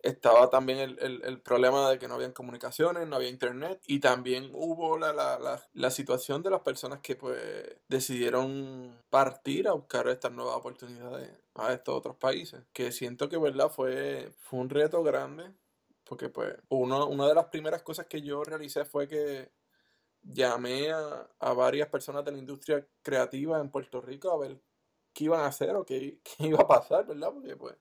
estaba 0.01 0.51
también 0.51 0.97
el, 0.99 1.41
problema 1.43 1.89
de 1.91 2.01
que 2.01 2.09
no 2.09 2.15
había 2.15 2.35
comunicaciones, 2.35 3.07
no 3.07 3.17
había 3.17 3.29
internet 3.29 3.81
y 3.87 4.01
también 4.01 4.51
hubo 4.53 4.99
la, 4.99 5.13
la, 5.13 5.63
la, 5.73 5.91
situación 5.91 6.43
de 6.43 6.51
las 6.51 6.63
personas 6.63 7.01
que 7.01 7.15
pues 7.15 7.39
decidieron 7.87 9.01
partir 9.11 9.69
a 9.69 9.73
buscar 9.75 10.09
estas 10.09 10.33
nuevas 10.33 10.57
oportunidades 10.57 11.31
a 11.55 11.73
estos 11.73 11.95
otros 11.95 12.17
países, 12.17 12.63
que 12.73 12.91
siento 12.91 13.29
que 13.29 13.39
verdad 13.39 13.71
fue, 13.71 14.33
fue 14.39 14.59
un 14.59 14.71
reto 14.71 15.05
grande, 15.05 15.53
porque 16.05 16.31
pues 16.31 16.57
uno, 16.69 17.07
una 17.07 17.29
de 17.29 17.35
las 17.35 17.47
primeras 17.47 17.83
cosas 17.83 18.07
que 18.07 18.23
yo 18.23 18.43
realicé 18.43 18.85
fue 18.85 19.07
que 19.07 19.51
llamé 20.23 20.91
a, 20.93 21.29
a 21.39 21.53
varias 21.53 21.89
personas 21.89 22.25
de 22.25 22.33
la 22.33 22.39
industria 22.39 22.87
creativa 23.03 23.61
en 23.61 23.71
Puerto 23.71 24.01
Rico 24.01 24.31
a 24.31 24.39
ver 24.39 24.61
qué 25.13 25.25
iban 25.25 25.41
a 25.41 25.47
hacer 25.47 25.75
o 25.77 25.85
qué, 25.87 26.21
iba 26.39 26.61
a 26.61 26.69
pasar, 26.69 27.07
¿verdad? 27.07 27.33
Porque 27.33 27.57
pues 27.57 27.77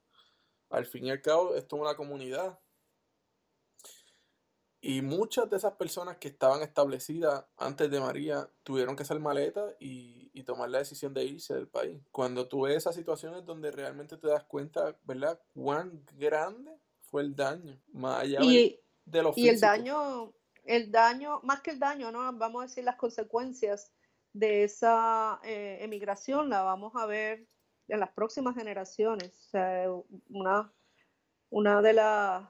al 0.70 0.86
fin 0.86 1.06
y 1.06 1.12
al 1.12 1.22
cabo 1.22 1.56
esto 1.56 1.76
es 1.76 1.82
una 1.82 1.96
comunidad. 1.96 2.60
Y 4.82 5.02
muchas 5.02 5.50
de 5.50 5.58
esas 5.58 5.74
personas 5.74 6.18
que 6.18 6.30
estaban 6.30 6.62
establecidas 6.62 7.46
antes 7.58 7.92
de 7.92 8.00
María 8.00 8.50
tuvieron 8.64 8.96
que 8.96 9.04
hacer 9.04 9.20
maleta 9.20 9.76
y, 9.78 10.32
y, 10.34 10.44
tomar 10.44 10.70
la 10.70 10.78
decisión 10.78 11.14
de 11.14 11.26
irse 11.26 11.54
del 11.54 11.68
país. 11.68 12.02
Cuando 12.12 12.48
tú 12.48 12.62
ves 12.62 12.78
esas 12.78 12.96
situaciones 12.96 13.44
donde 13.44 13.72
realmente 13.72 14.16
te 14.16 14.30
das 14.30 14.46
cuenta, 14.46 14.98
¿verdad? 15.04 15.38
Cuán 15.54 16.06
grande 16.16 16.80
fue 17.02 17.24
el 17.24 17.36
daño, 17.36 17.78
más 17.92 18.22
allá 18.22 18.40
y, 18.42 18.80
de, 19.04 19.22
lo 19.22 19.34
Y 19.36 19.50
el 19.50 19.60
daño, 19.60 20.34
el 20.70 20.92
daño, 20.92 21.42
más 21.42 21.62
que 21.62 21.72
el 21.72 21.80
daño, 21.80 22.12
¿no? 22.12 22.32
Vamos 22.34 22.62
a 22.62 22.68
decir 22.68 22.84
las 22.84 22.96
consecuencias 22.96 23.92
de 24.34 24.64
esa 24.64 25.40
eh, 25.44 25.80
emigración 25.82 26.48
la 26.48 26.62
vamos 26.62 26.94
a 26.96 27.08
ver 27.08 27.48
en 27.88 28.00
las 28.00 28.12
próximas 28.12 28.56
generaciones. 28.56 29.32
O 29.48 29.50
sea, 29.50 29.92
una, 30.30 30.72
una 31.50 31.82
de 31.82 31.94
los 31.94 32.48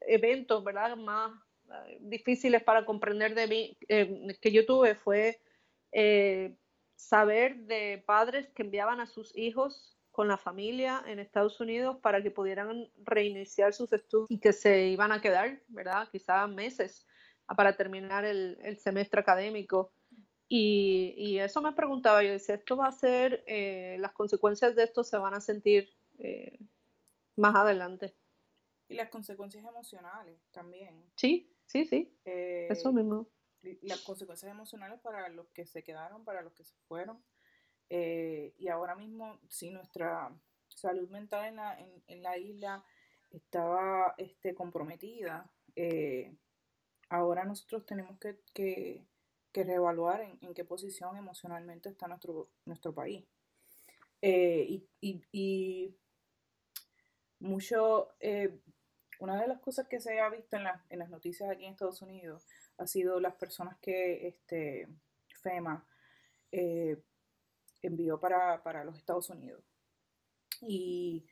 eventos 0.00 0.64
¿verdad? 0.64 0.96
más 0.96 1.30
eh, 1.68 1.98
difíciles 2.00 2.62
para 2.62 2.86
comprender 2.86 3.34
de 3.34 3.46
mí, 3.46 3.78
eh, 3.88 4.38
que 4.40 4.50
yo 4.50 4.64
tuve 4.64 4.94
fue 4.94 5.38
eh, 5.92 6.56
saber 6.94 7.56
de 7.66 8.02
padres 8.06 8.48
que 8.54 8.62
enviaban 8.62 9.00
a 9.00 9.06
sus 9.06 9.36
hijos 9.36 9.98
con 10.10 10.26
la 10.26 10.38
familia 10.38 11.04
en 11.06 11.18
Estados 11.18 11.60
Unidos 11.60 11.98
para 12.00 12.22
que 12.22 12.30
pudieran 12.30 12.90
reiniciar 13.04 13.74
sus 13.74 13.92
estudios 13.92 14.30
y 14.30 14.40
que 14.40 14.54
se 14.54 14.86
iban 14.86 15.12
a 15.12 15.20
quedar, 15.20 15.60
¿verdad? 15.68 16.08
Quizás 16.10 16.48
meses 16.48 17.06
para 17.54 17.76
terminar 17.76 18.24
el, 18.24 18.58
el 18.62 18.78
semestre 18.78 19.20
académico. 19.20 19.92
Y, 20.48 21.14
y, 21.16 21.38
eso 21.38 21.60
me 21.60 21.72
preguntaba, 21.72 22.22
yo 22.22 22.30
decía, 22.30 22.54
esto 22.54 22.76
va 22.76 22.86
a 22.86 22.92
ser, 22.92 23.42
eh, 23.48 23.96
las 23.98 24.12
consecuencias 24.12 24.76
de 24.76 24.84
esto 24.84 25.02
se 25.02 25.16
van 25.18 25.34
a 25.34 25.40
sentir 25.40 25.92
eh, 26.18 26.58
más 27.34 27.54
adelante. 27.56 28.14
Y 28.88 28.94
las 28.94 29.08
consecuencias 29.08 29.64
emocionales 29.64 30.38
también. 30.52 31.04
Sí, 31.16 31.52
sí, 31.66 31.84
sí. 31.84 32.16
Eh, 32.24 32.68
eso 32.70 32.92
mismo. 32.92 33.28
Las 33.82 34.02
consecuencias 34.02 34.50
emocionales 34.52 35.00
para 35.00 35.28
los 35.28 35.48
que 35.48 35.66
se 35.66 35.82
quedaron, 35.82 36.24
para 36.24 36.42
los 36.42 36.52
que 36.52 36.64
se 36.64 36.76
fueron. 36.86 37.20
Eh, 37.90 38.54
y 38.56 38.68
ahora 38.68 38.94
mismo, 38.94 39.40
si 39.48 39.70
nuestra 39.70 40.30
salud 40.68 41.08
mental 41.10 41.46
en 41.46 41.56
la, 41.56 41.78
en, 41.80 42.02
en 42.06 42.22
la 42.22 42.38
isla 42.38 42.84
estaba 43.32 44.14
este, 44.18 44.54
comprometida, 44.54 45.50
ahora 47.08 47.44
nosotros 47.44 47.86
tenemos 47.86 48.18
que, 48.18 48.40
que 48.52 49.06
que 49.56 49.64
reevaluar 49.64 50.20
en, 50.20 50.38
en, 50.42 50.52
qué 50.52 50.66
posición 50.66 51.16
emocionalmente 51.16 51.88
está 51.88 52.06
nuestro, 52.06 52.50
nuestro 52.66 52.92
país. 52.92 53.24
Eh, 54.20 54.66
y, 54.68 54.86
y, 55.00 55.22
y, 55.32 55.96
mucho, 57.38 58.10
eh, 58.20 58.60
una 59.18 59.40
de 59.40 59.48
las 59.48 59.58
cosas 59.60 59.88
que 59.88 59.98
se 59.98 60.20
ha 60.20 60.28
visto 60.28 60.58
en, 60.58 60.64
la, 60.64 60.84
en, 60.90 60.98
las 60.98 61.08
noticias 61.08 61.48
aquí 61.48 61.64
en 61.64 61.72
Estados 61.72 62.02
Unidos 62.02 62.46
ha 62.76 62.86
sido 62.86 63.18
las 63.18 63.34
personas 63.36 63.78
que 63.78 64.28
este, 64.28 64.88
FEMA 65.40 65.88
eh, 66.52 67.02
envió 67.80 68.20
para, 68.20 68.62
para 68.62 68.84
los 68.84 68.98
Estados 68.98 69.30
Unidos. 69.30 69.64
Y 70.60 71.24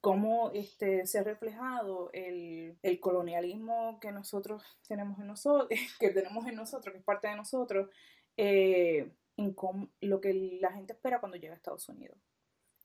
cómo 0.00 0.50
este, 0.52 1.06
se 1.06 1.18
ha 1.18 1.22
reflejado 1.24 2.10
el, 2.12 2.78
el, 2.82 3.00
colonialismo 3.00 3.98
que 4.00 4.12
nosotros 4.12 4.62
tenemos 4.86 5.18
en 5.18 5.26
nosotros, 5.26 5.68
que 6.00 6.10
tenemos 6.10 6.46
en 6.46 6.56
nosotros, 6.56 6.92
que 6.92 6.98
es 6.98 7.04
parte 7.04 7.28
de 7.28 7.36
nosotros, 7.36 7.90
eh, 8.36 9.10
en 9.36 9.52
cómo, 9.54 9.88
lo 10.00 10.20
que 10.20 10.58
la 10.60 10.72
gente 10.72 10.92
espera 10.92 11.20
cuando 11.20 11.36
llega 11.36 11.54
a 11.54 11.56
Estados 11.56 11.88
Unidos. 11.88 12.18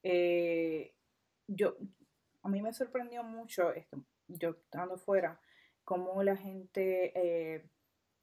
Eh, 0.03 0.95
yo, 1.47 1.77
a 2.41 2.49
mí 2.49 2.61
me 2.61 2.73
sorprendió 2.73 3.23
mucho, 3.23 3.71
esto, 3.73 4.03
yo 4.27 4.51
estando 4.51 4.97
fuera, 4.97 5.39
cómo 5.83 6.23
la 6.23 6.35
gente 6.35 7.11
eh, 7.15 7.69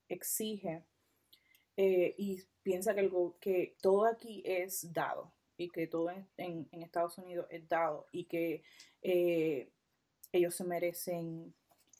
exige 0.09 0.85
y 1.77 2.43
piensa 2.65 2.93
que, 2.93 3.01
el, 3.03 3.13
que 3.41 3.77
todo 3.81 4.07
aquí 4.07 4.43
es 4.45 4.93
dado 4.93 5.33
y 5.59 5.69
que 5.69 5.87
todo 5.87 6.11
en, 6.11 6.69
en, 6.73 6.83
Estados 6.83 7.19
Unidos 7.19 7.47
es 7.51 7.69
dado 7.69 8.07
y 8.13 8.25
que 8.25 8.63
eh, 9.03 9.71
ellos 10.33 10.55
se 10.55 10.65
merecen 10.65 11.53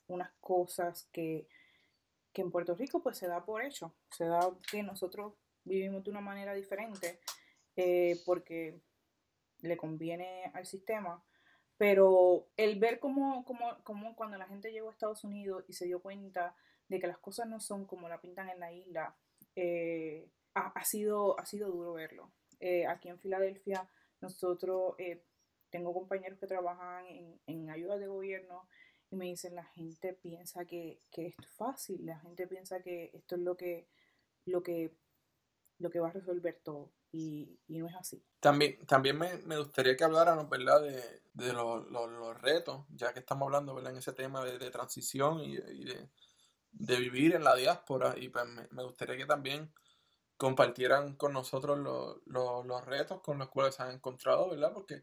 unas 0.07 0.31
cosas 0.41 1.09
que, 1.13 1.47
que, 2.33 2.43
en 2.43 2.51
Puerto 2.51 2.75
Rico 2.75 3.03
pues 3.03 3.19
se 3.19 3.27
da 3.27 3.45
por 3.45 3.63
hecho, 3.63 3.93
se 4.11 4.25
da 4.25 4.49
que 4.71 4.83
nosotros 4.83 5.35
vivimos 5.65 6.05
de 6.05 6.11
una 6.11 6.21
manera 6.21 6.55
diferente 6.55 7.19
eh, 7.77 8.19
porque 8.25 8.81
le 9.61 9.77
conviene 9.77 10.51
al 10.55 10.65
sistema, 10.65 11.23
pero 11.77 12.47
el 12.57 12.79
ver 12.79 13.01
cómo, 13.01 13.45
cómo, 13.45 13.77
cómo 13.83 14.15
cuando 14.15 14.39
la 14.39 14.47
gente 14.47 14.73
llegó 14.73 14.89
a 14.89 14.93
Estados 14.93 15.25
Unidos 15.25 15.65
y 15.67 15.73
se 15.73 15.87
dio 15.87 16.01
cuenta 16.01 16.55
de 16.89 17.01
que 17.01 17.09
las 17.09 17.19
cosas 17.19 17.49
no 17.49 17.61
son 17.61 17.87
como 17.87 18.09
la 18.09 18.21
pintan 18.21 18.49
en 18.51 18.61
la 18.61 18.73
isla, 18.73 19.17
eh, 19.57 20.29
ha, 20.55 20.85
sido, 20.85 21.39
ha 21.39 21.47
sido 21.47 21.71
duro 21.71 21.93
verlo. 21.93 22.31
Eh, 22.61 22.87
aquí 22.87 23.09
en 23.09 23.19
Filadelfia, 23.19 23.89
nosotros, 24.21 24.95
eh, 24.99 25.23
tengo 25.71 25.93
compañeros 25.93 26.39
que 26.39 26.47
trabajan 26.47 27.07
en, 27.07 27.41
en 27.47 27.71
ayuda 27.71 27.99
de 27.99 28.07
gobierno 28.07 28.69
y 29.11 29.17
me 29.17 29.27
dicen, 29.27 29.55
la 29.55 29.65
gente 29.65 30.13
piensa 30.13 30.65
que, 30.65 31.01
que, 31.11 31.27
esto 31.27 31.43
es 31.43 31.55
fácil, 31.55 32.05
la 32.05 32.19
gente 32.21 32.47
piensa 32.47 32.83
que 32.83 33.11
esto 33.15 33.37
es 33.37 33.41
lo 33.41 33.57
que, 33.57 33.89
lo 34.45 34.63
que, 34.63 34.95
lo 35.79 35.91
que 35.91 36.01
va 36.01 36.09
a 36.09 36.13
resolver 36.13 36.61
todo. 36.63 36.93
Y, 37.11 37.59
y 37.69 37.79
no 37.79 37.87
es 37.87 37.95
así. 37.95 38.23
También, 38.39 38.85
también 38.87 39.19
me, 39.19 39.39
me 39.39 39.57
gustaría 39.57 39.97
que 39.97 40.05
habláramos, 40.05 40.51
¿verdad?, 40.51 40.83
de, 40.83 41.03
de 41.33 41.53
los, 41.55 41.87
los, 41.91 42.41
retos, 42.43 42.85
ya 42.91 43.15
que 43.15 43.21
estamos 43.21 43.47
hablando, 43.47 43.75
¿verdad?, 43.75 43.93
en 43.93 43.99
ese 43.99 44.13
tema 44.13 44.45
de, 44.45 44.59
de 44.59 44.71
transición 44.71 45.41
y, 45.41 45.57
de, 45.57 46.09
de, 46.73 46.97
vivir 46.99 47.35
en 47.35 47.45
la 47.45 47.55
diáspora. 47.55 48.15
Y 48.19 48.29
pues 48.29 48.45
me 48.71 48.83
gustaría 48.83 49.17
que 49.17 49.25
también 49.25 49.73
compartieran 50.39 51.17
con 51.17 51.33
nosotros 51.33 51.79
lo, 51.79 52.23
lo, 52.25 52.63
los 52.63 52.85
retos 52.87 53.21
con 53.21 53.39
los 53.39 53.49
cuales 53.49 53.75
se 53.75 53.83
han 53.83 53.91
encontrado, 53.91 54.49
¿verdad? 54.49 54.73
Porque 54.73 55.03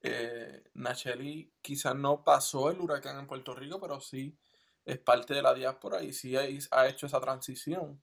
eh, 0.00 0.64
Nacheli 0.72 1.54
quizás 1.60 1.94
no 1.94 2.24
pasó 2.24 2.70
el 2.70 2.80
huracán 2.80 3.18
en 3.18 3.26
Puerto 3.26 3.54
Rico, 3.54 3.78
pero 3.78 4.00
sí 4.00 4.36
es 4.84 4.98
parte 4.98 5.34
de 5.34 5.42
la 5.42 5.54
diáspora 5.54 6.02
y 6.02 6.12
sí 6.12 6.34
ha 6.36 6.88
hecho 6.88 7.06
esa 7.06 7.20
transición. 7.20 8.02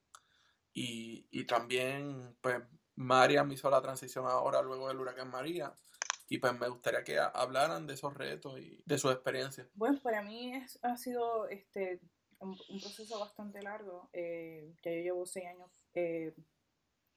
Y, 0.73 1.27
y 1.31 1.45
también, 1.45 2.37
pues, 2.41 2.61
María 2.95 3.45
hizo 3.51 3.69
la 3.69 3.81
transición 3.81 4.25
ahora 4.27 4.61
luego 4.61 4.87
del 4.87 4.99
huracán 4.99 5.29
María. 5.29 5.73
Y 6.29 6.37
pues 6.37 6.57
me 6.57 6.69
gustaría 6.69 7.03
que 7.03 7.19
hablaran 7.19 7.87
de 7.87 7.95
esos 7.95 8.13
retos 8.13 8.57
y 8.57 8.81
de 8.85 8.97
su 8.97 9.09
experiencia. 9.09 9.67
Bueno, 9.73 9.99
para 10.01 10.21
mí 10.21 10.53
ha 10.81 10.95
sido 10.95 11.49
este, 11.49 11.99
un, 12.39 12.57
un 12.69 12.79
proceso 12.79 13.19
bastante 13.19 13.61
largo. 13.61 14.09
Eh, 14.13 14.73
ya 14.81 14.91
yo 14.91 15.01
llevo 15.01 15.25
seis 15.25 15.47
años 15.47 15.69
eh, 15.93 16.33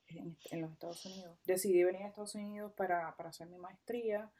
en, 0.09 0.61
los 0.61 0.73
Estados 0.73 1.05
Unidos. 1.07 1.39
Decidí 1.45 1.83
venir 1.85 2.03
a 2.03 2.09
Estados 2.09 2.35
Unidos 2.35 2.73
para, 2.73 3.17
para 3.17 3.31
hacer 3.31 3.49
mi 3.49 3.59
maestría. 3.59 4.31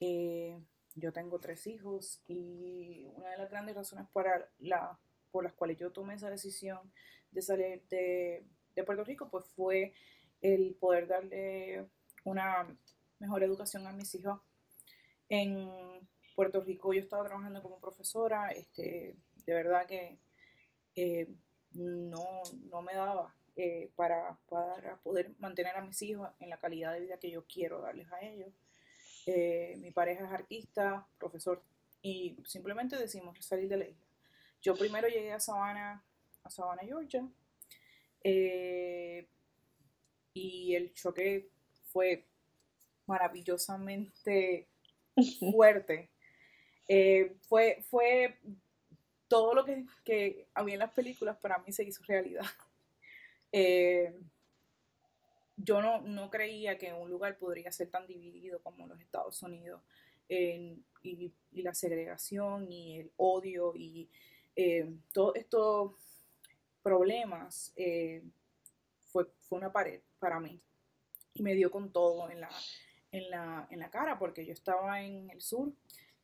Eh, 0.00 0.58
yo 0.94 1.12
tengo 1.12 1.38
tres 1.40 1.66
hijos 1.66 2.22
y 2.26 3.06
una 3.16 3.30
de 3.30 3.38
las 3.38 3.50
grandes 3.50 3.74
razones 3.74 4.06
para 4.12 4.48
la, 4.58 4.98
por 5.30 5.44
las 5.44 5.54
cuales 5.54 5.78
yo 5.78 5.92
tomé 5.92 6.14
esa 6.14 6.30
decisión 6.30 6.92
de 7.32 7.42
salir 7.42 7.82
de, 7.88 8.46
de 8.74 8.84
Puerto 8.84 9.04
Rico 9.04 9.28
pues 9.28 9.44
fue 9.56 9.92
el 10.40 10.74
poder 10.76 11.08
darle 11.08 11.88
una 12.24 12.66
mejor 13.18 13.42
educación 13.42 13.86
a 13.86 13.92
mis 13.92 14.14
hijos. 14.14 14.40
En 15.28 15.68
Puerto 16.36 16.60
Rico 16.60 16.92
yo 16.92 17.00
estaba 17.00 17.24
trabajando 17.24 17.62
como 17.62 17.80
profesora, 17.80 18.50
este, 18.50 19.16
de 19.46 19.54
verdad 19.54 19.86
que 19.86 20.18
eh, 20.96 21.28
no, 21.72 22.42
no 22.70 22.82
me 22.82 22.94
daba 22.94 23.34
eh, 23.56 23.90
para, 23.96 24.36
para, 24.48 24.96
poder 24.98 25.30
mantener 25.38 25.76
a 25.76 25.82
mis 25.82 26.00
hijos 26.02 26.28
en 26.40 26.50
la 26.50 26.58
calidad 26.58 26.92
de 26.92 27.00
vida 27.00 27.18
que 27.18 27.30
yo 27.30 27.44
quiero 27.46 27.80
darles 27.80 28.10
a 28.12 28.20
ellos. 28.20 28.52
Eh, 29.26 29.76
mi 29.78 29.90
pareja 29.90 30.24
es 30.24 30.32
artista, 30.32 31.06
profesor, 31.18 31.62
y 32.02 32.36
simplemente 32.44 32.96
decimos 32.96 33.36
salir 33.44 33.68
de 33.68 33.76
la 33.76 33.88
isla. 33.88 34.06
Yo 34.60 34.74
primero 34.76 35.08
llegué 35.08 35.32
a 35.32 35.40
Savannah, 35.40 36.02
a 36.42 36.50
Savannah, 36.50 36.82
Georgia, 36.82 37.26
eh, 38.22 39.28
y 40.32 40.74
el 40.74 40.92
choque 40.94 41.48
fue 41.92 42.24
maravillosamente 43.06 44.68
fuerte. 45.52 46.10
Eh, 46.88 47.36
fue, 47.48 47.82
fue 47.88 48.38
todo 49.28 49.54
lo 49.54 49.64
que, 49.64 49.86
que 50.04 50.48
había 50.54 50.74
en 50.74 50.80
las 50.80 50.92
películas 50.92 51.36
para 51.38 51.58
mí 51.58 51.72
se 51.72 51.84
hizo 51.84 52.02
realidad. 52.04 52.44
Eh, 53.56 54.12
yo 55.56 55.80
no, 55.80 56.00
no, 56.00 56.28
creía 56.28 56.76
que 56.76 56.92
un 56.92 57.08
lugar 57.08 57.38
podría 57.38 57.70
ser 57.70 57.88
tan 57.88 58.04
dividido 58.04 58.60
como 58.60 58.88
los 58.88 59.00
Estados 59.00 59.40
Unidos. 59.44 59.80
Y, 60.28 60.82
la 61.52 61.72
segregación 61.72 62.70
y 62.72 62.98
el 62.98 63.12
odio 63.16 63.72
y 63.76 64.10
eh, 64.56 64.92
todos 65.12 65.36
estos 65.36 65.92
problemas 66.82 67.72
eh, 67.76 68.24
fue, 69.12 69.26
fue 69.38 69.58
una 69.58 69.72
pared 69.72 70.00
para 70.18 70.40
mí. 70.40 70.60
Y 71.34 71.42
me 71.44 71.54
dio 71.54 71.70
con 71.70 71.92
todo 71.92 72.28
en 72.30 72.40
la, 72.40 72.50
en, 73.12 73.30
la, 73.30 73.68
en 73.70 73.78
la 73.78 73.88
cara, 73.88 74.18
porque 74.18 74.44
yo 74.44 74.52
estaba 74.52 75.00
en 75.00 75.30
el 75.30 75.40
sur, 75.40 75.72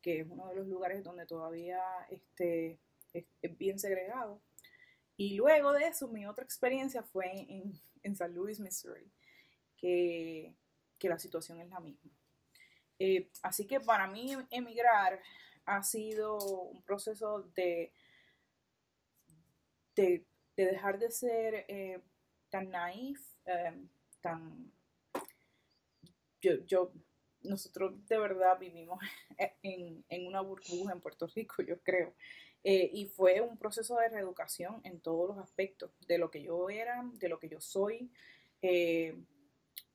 que 0.01 0.19
es 0.19 0.27
uno 0.29 0.49
de 0.49 0.55
los 0.55 0.67
lugares 0.67 1.01
donde 1.01 1.25
todavía 1.25 1.79
este, 2.09 2.77
es, 3.13 3.23
es 3.41 3.57
bien 3.57 3.79
segregado. 3.79 4.41
Y 5.21 5.35
luego 5.35 5.71
de 5.71 5.85
eso, 5.85 6.07
mi 6.07 6.25
otra 6.25 6.43
experiencia 6.43 7.03
fue 7.03 7.27
en, 7.31 7.79
en 8.01 8.15
San 8.15 8.33
Luis, 8.33 8.59
Missouri, 8.59 9.07
que, 9.77 10.55
que, 10.97 11.09
la 11.09 11.19
situación 11.19 11.61
es 11.61 11.69
la 11.69 11.79
misma. 11.79 12.09
Eh, 12.97 13.29
así 13.43 13.67
que 13.67 13.79
para 13.79 14.07
mí 14.07 14.35
emigrar 14.49 15.21
ha 15.65 15.83
sido 15.83 16.39
un 16.39 16.81
proceso 16.81 17.43
de, 17.55 17.93
de, 19.95 20.25
de 20.57 20.65
dejar 20.65 20.97
de 20.97 21.11
ser 21.11 21.65
eh, 21.67 22.01
tan 22.49 22.71
naif, 22.71 23.21
eh, 23.45 23.79
tan... 24.21 24.73
Yo, 26.41 26.65
yo, 26.65 26.93
nosotros 27.43 27.93
de 28.07 28.17
verdad 28.17 28.57
vivimos 28.57 28.99
en, 29.61 30.03
en, 30.09 30.25
una 30.25 30.41
burbuja 30.41 30.93
en 30.93 30.99
Puerto 30.99 31.27
Rico, 31.27 31.61
yo 31.61 31.79
creo. 31.81 32.15
Eh, 32.63 32.89
y 32.93 33.05
fue 33.07 33.41
un 33.41 33.57
proceso 33.57 33.97
de 33.97 34.09
reeducación 34.09 34.81
en 34.83 34.99
todos 34.99 35.27
los 35.27 35.37
aspectos, 35.39 35.91
de 36.07 36.17
lo 36.19 36.29
que 36.29 36.43
yo 36.43 36.69
era, 36.69 37.03
de 37.13 37.27
lo 37.27 37.39
que 37.39 37.49
yo 37.49 37.59
soy, 37.59 38.11
eh, 38.61 39.15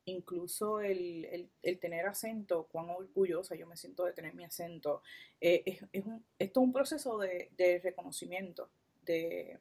incluso 0.04 0.80
el, 0.80 1.48
el, 1.62 1.78
tener 1.78 2.06
acento, 2.06 2.66
cuán 2.70 2.90
orgullosa 2.90 3.54
yo 3.54 3.66
me 3.66 3.76
siento 3.76 4.04
de 4.04 4.12
tener 4.12 4.34
mi 4.34 4.44
acento. 4.44 5.02
Eh, 5.40 5.62
es, 5.92 6.04
un, 6.06 6.24
esto 6.38 6.60
es 6.60 6.64
un 6.64 6.72
proceso 6.72 7.18
de, 7.18 7.50
de 7.56 7.78
reconocimiento, 7.78 8.68
de 9.04 9.58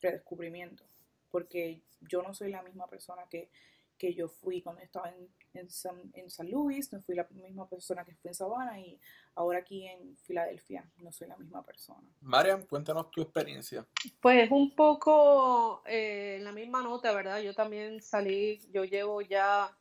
redescubrimiento, 0.00 0.84
porque 1.30 1.82
yo 2.00 2.22
no 2.22 2.32
soy 2.34 2.50
la 2.50 2.62
misma 2.62 2.86
persona 2.88 3.26
que, 3.28 3.50
que 3.98 4.14
yo 4.14 4.28
fui 4.28 4.62
cuando 4.62 4.82
estaba 4.82 5.08
en, 5.10 5.28
en, 5.54 5.70
San, 5.70 6.10
en 6.14 6.28
San 6.30 6.50
Luis, 6.50 6.92
no 6.92 7.00
fui 7.00 7.14
la 7.14 7.26
misma 7.30 7.68
persona 7.68 8.04
que 8.04 8.14
fui 8.16 8.28
en 8.28 8.34
Sabana 8.34 8.78
y 8.80 9.00
ahora 9.34 9.60
aquí 9.60 9.86
en 9.86 10.16
Filadelfia 10.18 10.90
no 10.98 11.12
soy 11.12 11.28
la 11.28 11.36
misma 11.36 11.64
persona. 11.64 12.08
Mariam, 12.20 12.66
cuéntanos 12.66 13.10
tu 13.10 13.22
experiencia. 13.22 13.86
Pues 14.20 14.50
un 14.50 14.74
poco 14.74 15.82
eh, 15.86 16.36
en 16.38 16.44
la 16.44 16.52
misma 16.52 16.82
nota, 16.82 17.12
¿verdad? 17.12 17.40
Yo 17.40 17.54
también 17.54 18.00
salí, 18.00 18.60
yo 18.72 18.84
llevo 18.84 19.20
ya 19.22 19.76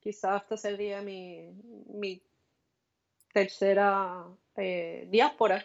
quizás 0.00 0.42
hasta 0.42 0.56
ese 0.56 0.76
día 0.76 1.00
mi, 1.00 1.50
mi 1.86 2.22
tercera 3.32 4.26
eh, 4.56 5.06
diáspora. 5.10 5.64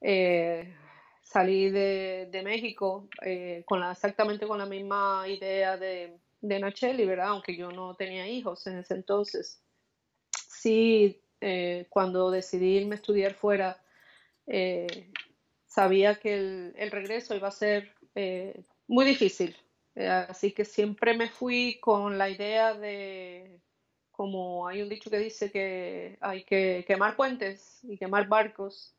Eh, 0.00 0.76
salí 1.22 1.70
de, 1.70 2.28
de 2.30 2.42
México 2.42 3.08
con 3.64 3.80
la, 3.80 3.92
exactamente 3.92 4.46
con 4.46 4.58
la 4.58 4.66
misma 4.66 5.24
idea 5.26 5.76
de 5.76 6.20
de 6.48 6.60
Nacheli, 6.60 7.06
¿verdad? 7.06 7.28
Aunque 7.28 7.56
yo 7.56 7.70
no 7.70 7.94
tenía 7.94 8.28
hijos 8.28 8.66
en 8.66 8.78
ese 8.78 8.94
entonces. 8.94 9.62
Sí, 10.30 11.22
eh, 11.40 11.86
cuando 11.88 12.30
decidí 12.30 12.76
irme 12.76 12.94
a 12.94 12.96
estudiar 12.96 13.34
fuera, 13.34 13.82
eh, 14.46 15.10
sabía 15.66 16.16
que 16.16 16.34
el, 16.34 16.90
regreso 16.90 17.34
iba 17.34 17.48
a 17.48 17.52
ser 17.52 17.94
eh, 18.14 18.62
muy 18.86 19.06
difícil. 19.06 19.56
así 19.96 20.52
que 20.52 20.64
siempre 20.64 21.16
me 21.16 21.28
fui 21.28 21.78
con 21.80 22.18
la 22.18 22.28
idea 22.28 22.74
de, 22.74 23.60
como 24.10 24.66
hay 24.68 24.82
un 24.82 24.88
dicho 24.88 25.10
que 25.10 25.18
dice 25.18 25.50
que 25.50 26.18
hay 26.20 26.44
que 26.44 26.84
quemar 26.86 27.16
puentes 27.16 27.80
y 27.84 27.96
quemar 27.96 28.28
barcos. 28.28 28.94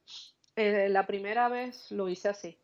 la 0.55 1.05
primera 1.05 1.49
vez 1.49 1.91
lo 1.91 2.09
hice 2.09 2.29
así 2.29 2.57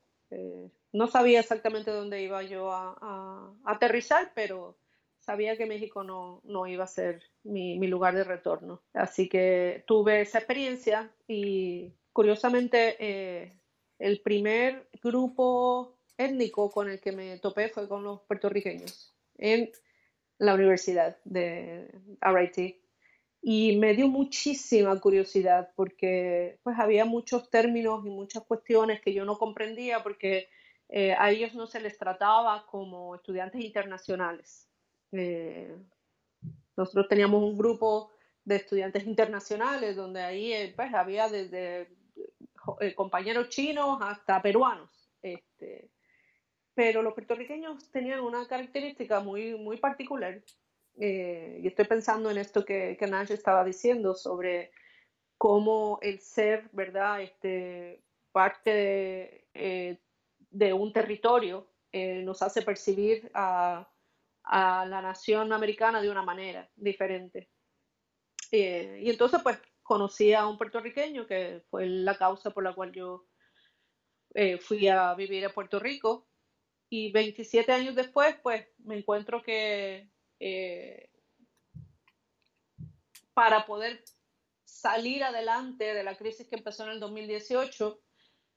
no 0.94 1.08
sabía 1.08 1.40
exactamente 1.40 1.92
dónde 1.92 2.22
iba 2.22 2.44
yo 2.44 2.72
a, 2.72 3.54
aterrizar, 3.66 4.32
pero 4.36 4.78
sabía 5.20 5.56
que 5.58 5.66
México 5.66 6.04
no, 6.04 6.42
no 6.44 6.68
iba 6.68 6.84
a 6.84 6.88
ser 6.88 7.24
mi, 7.44 7.78
lugar 7.88 8.16
de 8.16 8.24
retorno. 8.24 8.82
Así 8.94 9.30
que 9.30 9.84
tuve 9.88 10.22
esa 10.22 10.40
experiencia 10.40 11.12
y 11.28 11.94
curiosamente 12.12 12.98
eh, 13.00 13.54
el 14.00 14.22
primer 14.22 14.88
grupo 15.02 15.98
étnico 16.18 16.70
con 16.70 16.90
el 16.90 17.00
que 17.00 17.12
me 17.12 17.38
topé 17.40 17.70
fue 17.70 17.88
con 17.88 18.04
los 18.04 18.22
puertorriqueños 18.22 19.14
en 19.38 19.72
la 20.38 20.56
universidad 20.56 21.18
de 21.24 21.88
RIT. 22.20 22.82
Y 23.44 23.78
me 23.78 23.96
dio 23.96 24.08
muchísima 24.08 25.00
curiosidad 25.00 25.72
porque 25.76 26.60
pues 26.64 26.78
había 26.78 27.06
muchos 27.06 27.50
términos 27.50 28.06
y 28.06 28.10
muchas 28.10 28.44
cuestiones 28.44 29.02
que 29.02 29.14
yo 29.14 29.26
no 29.26 29.38
comprendía 29.40 30.04
porque 30.04 30.48
eh, 30.94 31.16
a 31.18 31.32
ellos 31.32 31.56
no 31.56 31.68
se 31.68 31.80
les 31.80 31.98
trataba 31.98 32.66
como 32.68 33.16
estudiantes 33.16 33.64
internacionales. 33.64 34.70
Eh, 35.14 35.74
nosotros 36.76 37.08
teníamos 37.08 37.42
un 37.42 37.58
grupo 37.58 38.12
de 38.44 38.58
estudiantes 38.58 39.06
internacionales 39.06 39.96
donde 39.96 40.22
ahí 40.22 40.52
eh, 40.52 40.74
pues, 40.76 40.94
había 40.94 41.30
desde 41.30 41.96
compañeros 42.96 43.48
chinos 43.48 44.00
hasta 44.02 44.42
peruanos. 44.42 45.10
Este, 45.22 45.90
pero 46.74 47.02
los 47.02 47.14
puertorriqueños 47.14 47.90
tenían 47.92 48.20
una 48.20 48.46
característica 48.46 49.22
muy, 49.22 49.56
muy 49.58 49.78
particular. 49.78 50.44
y 50.98 51.68
estoy 51.68 51.86
pensando 51.86 52.30
en 52.30 52.38
esto 52.38 52.66
que, 52.66 52.98
que 53.00 53.08
Nash 53.08 53.32
estaba 53.32 53.64
diciendo 53.64 54.14
sobre 54.14 54.72
cómo 55.38 56.00
el 56.02 56.20
ser, 56.20 56.70
¿verdad? 56.74 57.22
Este, 57.22 58.04
parte 58.34 58.70
de, 59.54 60.02
de 60.52 60.74
un 60.74 60.94
territorio 60.94 61.72
eh, 61.92 62.22
nos 62.24 62.42
hace 62.42 62.62
percibir 62.62 63.32
a, 63.34 63.88
la 64.44 65.02
nación 65.02 65.54
americana 65.54 66.02
de 66.02 66.10
una 66.10 66.24
manera 66.24 66.70
diferente. 66.76 67.50
Eh, 68.52 69.02
y 69.04 69.10
entonces, 69.10 69.40
pues, 69.44 69.60
conocí 69.84 70.34
a 70.34 70.48
un 70.48 70.58
puertorriqueño 70.58 71.28
que 71.28 71.64
fue 71.70 71.86
la 71.86 72.18
causa 72.18 72.50
por 72.50 72.64
la 72.64 72.74
cual 72.74 72.92
yo 72.92 73.28
eh, 74.34 74.58
fui 74.58 74.88
a 74.88 75.14
vivir 75.14 75.46
a 75.46 75.54
Puerto 75.54 75.80
Rico. 75.80 76.28
Y 76.90 77.12
27 77.12 77.72
años 77.72 77.96
después, 77.96 78.36
pues, 78.42 78.68
me 78.80 78.98
encuentro 78.98 79.42
que 79.42 80.10
para 83.34 83.66
poder 83.66 84.04
salir 84.66 85.24
adelante 85.24 85.94
de 85.94 86.04
la 86.04 86.18
crisis 86.18 86.48
que 86.48 86.56
empezó 86.56 86.84
en 86.84 86.92
el 86.92 87.00
2018, 87.00 88.02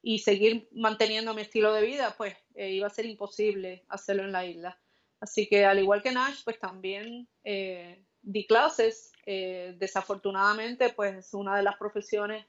y 0.07 0.19
seguir 0.19 0.69
manteniendo 0.73 1.33
mi 1.33 1.41
estilo 1.41 1.73
de 1.73 1.81
vida, 1.81 2.15
pues 2.19 2.37
eh, 2.55 2.73
iba 2.73 2.87
a 2.87 2.91
ser 2.91 3.07
imposible 3.07 3.87
hacerlo 3.89 4.23
en 4.23 4.33
la 4.33 4.45
isla. 4.45 4.79
Así 5.19 5.49
que 5.49 5.65
al 5.65 5.79
igual 5.79 6.03
que 6.03 6.13
Nash, 6.13 6.45
pues 6.45 6.59
también 6.59 7.27
eh, 7.43 8.05
di 8.21 8.47
clases. 8.47 9.13
Eh, 9.25 9.75
desafortunadamente, 9.79 10.91
pues 10.91 11.33
una 11.33 11.57
de 11.57 11.63
las 11.63 11.79
profesiones 11.79 12.47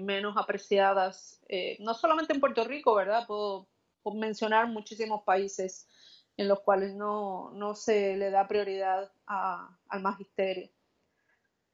menos 0.00 0.38
apreciadas, 0.38 1.38
no 1.80 1.92
solamente 1.92 2.32
en 2.32 2.40
Puerto 2.40 2.64
Rico, 2.64 2.94
¿verdad? 2.94 3.26
Puedo, 3.26 3.68
mencionar 4.14 4.68
muchísimos 4.68 5.22
países 5.24 5.86
en 6.38 6.48
los 6.48 6.60
cuales 6.60 6.94
no, 6.94 7.50
no 7.50 7.74
se 7.74 8.16
le 8.16 8.30
da 8.30 8.48
prioridad 8.48 9.12
al 9.26 10.00
magisterio. 10.00 10.70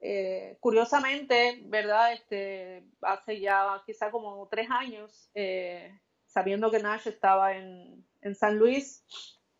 Eh, 0.05 0.57
curiosamente, 0.59 1.63
¿verdad? 1.67 2.13
Este, 2.13 2.85
hace 3.03 3.39
ya 3.39 3.81
quizá 3.87 4.11
como 4.11 4.49
tres 4.49 4.69
años, 4.69 5.31
eh, 5.33 5.97
sabiendo 6.27 6.73
que 6.73 6.81
Nash 6.81 7.07
estaba 7.07 7.57
en, 7.57 8.05
San 8.35 8.59
Luis, 8.59 9.05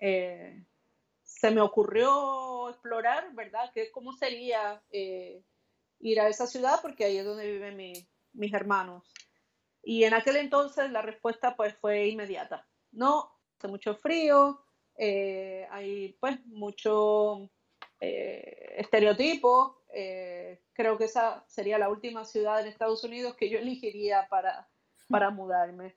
eh, 0.01 0.65
se 1.23 1.53
me 1.53 1.61
ocurrió 1.61 2.71
explorar, 2.71 3.33
¿verdad? 3.35 3.71
Que, 3.73 3.93
¿Cómo 3.93 4.13
sería 4.15 4.83
ir 4.91 6.21
a 6.21 6.29
esa 6.29 6.49
ciudad? 6.49 6.81
Porque 6.83 7.05
ahí 7.05 7.19
es 7.19 7.25
donde 7.25 7.51
viven 7.51 7.93
mis 8.33 8.53
hermanos. 8.53 9.13
Y 9.81 10.03
en 10.05 10.15
aquel 10.15 10.37
entonces 10.37 10.91
la 10.91 11.03
respuesta 11.03 11.55
pues 11.55 11.75
fue 11.77 12.09
inmediata. 12.09 12.67
No, 12.91 13.31
hace 13.59 13.69
mucho 13.69 13.95
frío, 13.95 14.65
hay 14.99 16.17
pues 16.21 16.45
mucho 16.47 17.49
estereotipo, 18.01 19.82
eh, 19.95 20.63
creo 20.73 20.97
que 20.97 21.05
esa 21.05 21.45
sería 21.49 21.79
la 21.79 21.91
última 21.91 22.25
ciudad 22.25 22.61
en 22.61 22.67
Estados 22.67 23.05
Unidos 23.05 23.37
que 23.37 23.51
yo 23.51 23.59
elegiría 23.59 24.27
para, 24.29 24.69
para 25.09 25.31
mudarme. 25.31 25.97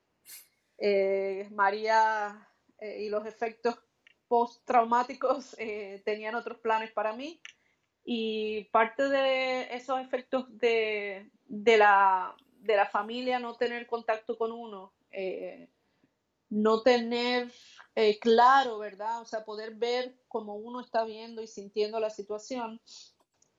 Eh, 0.78 1.48
María 1.52 2.50
eh, 2.80 3.04
y 3.04 3.10
los 3.10 3.26
efectos 3.26 3.80
postraumáticos 4.28 5.56
tenían 6.04 6.36
otros 6.36 6.58
planes 6.58 6.92
para 6.92 7.14
mí 7.14 7.40
y 8.04 8.66
parte 8.66 9.08
de 9.08 9.74
esos 9.74 10.02
efectos 10.02 10.46
de, 10.58 11.32
de, 11.46 11.78
la, 11.78 12.36
de 12.60 12.76
la 12.76 12.88
familia 12.88 13.40
no 13.40 13.56
tener 13.56 13.86
contacto 13.86 14.36
con 14.36 14.52
uno, 14.52 14.94
no 16.50 16.82
tener 16.82 17.52
claro, 18.20 18.80
¿verdad? 18.80 19.22
O 19.22 19.26
sea, 19.26 19.46
poder 19.46 19.76
ver 19.76 20.20
cómo 20.28 20.56
uno 20.56 20.82
está 20.82 21.06
viendo 21.06 21.44
y 21.44 21.48
sintiendo 21.48 22.00
la 22.00 22.10
situación, 22.10 22.82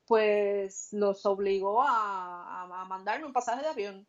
pues 0.07 0.93
los 0.93 1.25
obligó 1.25 1.83
a, 1.85 2.85
mandarme 2.87 3.25
un 3.25 3.33
pasaje 3.33 3.61
de 3.61 3.67
avión. 3.67 4.07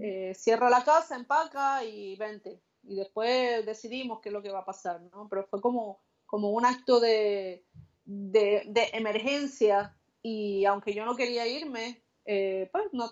Eh, 0.00 0.34
cierra 0.34 0.68
la 0.68 0.84
casa, 0.84 1.16
empaca 1.16 1.84
y 1.84 2.16
vente. 2.16 2.60
Y 2.82 2.96
después 2.96 3.64
decidimos 3.64 4.20
qué 4.20 4.28
es 4.28 4.32
lo 4.32 4.42
que 4.42 4.50
va 4.50 4.60
a 4.60 4.64
pasar, 4.64 5.00
¿no? 5.12 5.28
Pero 5.28 5.46
fue 5.46 5.60
como, 5.60 6.00
como 6.26 6.50
un 6.50 6.66
acto 6.66 6.98
de, 6.98 7.64
emergencia 8.92 9.96
y 10.22 10.64
aunque 10.64 10.94
yo 10.94 11.04
no 11.04 11.16
quería 11.16 11.46
irme, 11.46 12.02
eh, 12.24 12.68
pues 12.72 12.86
no, 12.92 13.10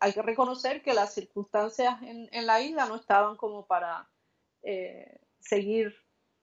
hay 0.00 0.12
que 0.12 0.22
reconocer 0.22 0.82
que 0.82 0.94
las 0.94 1.14
circunstancias 1.14 2.00
en, 2.02 2.46
la 2.46 2.60
isla 2.60 2.86
no 2.86 2.96
estaban 2.96 3.36
como 3.36 3.66
para 3.66 4.08
eh, 4.62 5.20
seguir 5.40 5.94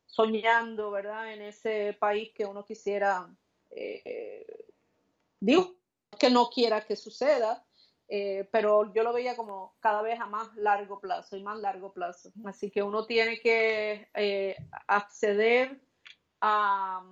soñando, 0.05 0.91
¿verdad? 0.91 1.33
En 1.33 1.41
ese 1.41 1.95
país 1.99 2.31
que 2.35 2.45
uno 2.45 2.65
quisiera 2.65 3.33
Digo 5.43 5.75
que 6.17 6.29
no 6.29 6.49
quiera 6.49 6.85
que 6.85 6.95
suceda, 6.95 7.65
eh, 8.07 8.47
pero 8.49 8.93
yo 8.93 9.03
lo 9.03 9.11
veía 9.11 9.35
como 9.35 9.75
cada 9.81 10.01
vez 10.01 10.17
a 10.21 10.25
más 10.25 10.55
largo 10.55 11.01
plazo 11.01 11.35
y 11.35 11.43
más 11.43 11.59
largo 11.59 11.91
plazo. 11.91 12.31
Así 12.45 12.71
que 12.71 12.81
uno 12.81 13.05
tiene 13.05 13.41
que 13.41 14.07
eh, 14.13 14.55
acceder 14.87 15.81
a, 16.39 17.05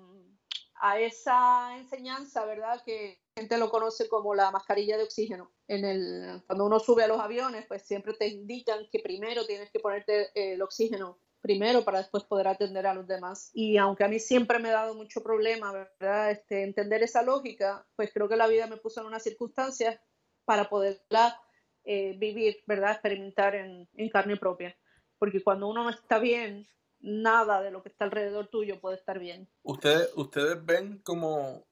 a 0.76 1.00
esa 1.02 1.78
enseñanza, 1.78 2.46
¿verdad? 2.46 2.82
Que 2.86 3.22
gente 3.36 3.58
lo 3.58 3.70
conoce 3.70 4.08
como 4.08 4.34
la 4.34 4.50
mascarilla 4.50 4.96
de 4.96 5.04
oxígeno. 5.04 5.52
En 5.68 5.84
el, 5.84 6.42
cuando 6.48 6.68
uno 6.68 6.80
sube 6.80 7.04
a 7.04 7.08
los 7.08 7.20
aviones, 7.20 7.66
pues 7.68 7.82
siempre 7.82 8.14
te 8.14 8.28
indican 8.28 8.88
que 8.90 9.00
primero 9.00 9.46
tienes 9.46 9.70
que 9.72 9.82
ponerte 9.82 10.32
el 10.36 10.62
oxígeno 10.62 11.20
primero 11.42 11.84
para 11.84 11.98
después 11.98 12.24
poder 12.24 12.48
atender 12.48 12.88
a 12.88 12.94
los 12.94 13.08
demás. 13.08 13.52
Y 13.54 13.78
aunque 13.78 14.04
a 14.04 14.08
mí 14.08 14.20
siempre 14.20 14.60
me 14.60 14.70
ha 14.70 14.74
dado 14.74 14.96
mucho 14.96 15.22
problema, 15.22 15.72
¿verdad? 15.72 16.32
Este, 16.32 16.64
entender 16.64 17.04
esa 17.04 17.24
lógica, 17.24 17.86
pues 17.96 18.12
creo 18.14 18.30
que 18.30 18.36
la 18.36 18.48
vida 18.48 18.68
me 18.68 18.78
puso 18.78 19.02
en 19.02 19.08
unas 19.08 19.24
circunstancias 19.24 20.00
para 20.46 20.70
poderla 20.70 21.40
eh, 21.84 22.16
vivir, 22.18 22.64
¿verdad? 22.68 22.92
Experimentar 22.92 23.56
en, 23.56 23.90
en 23.96 24.10
carne 24.10 24.38
propia. 24.38 24.78
Porque 25.18 25.44
cuando 25.44 25.68
uno 25.68 25.84
no 25.84 25.90
está 25.90 26.20
bien, 26.20 26.68
nada 27.00 27.62
de 27.62 27.72
lo 27.72 27.82
que 27.84 27.90
está 27.90 28.06
alrededor 28.06 28.48
tuyo 28.48 28.80
puede 28.80 28.98
estar 28.98 29.20
bien. 29.20 29.50
¿Ustedes, 29.64 30.12
ustedes 30.16 30.64
ven 30.64 31.00
como, 31.00 31.66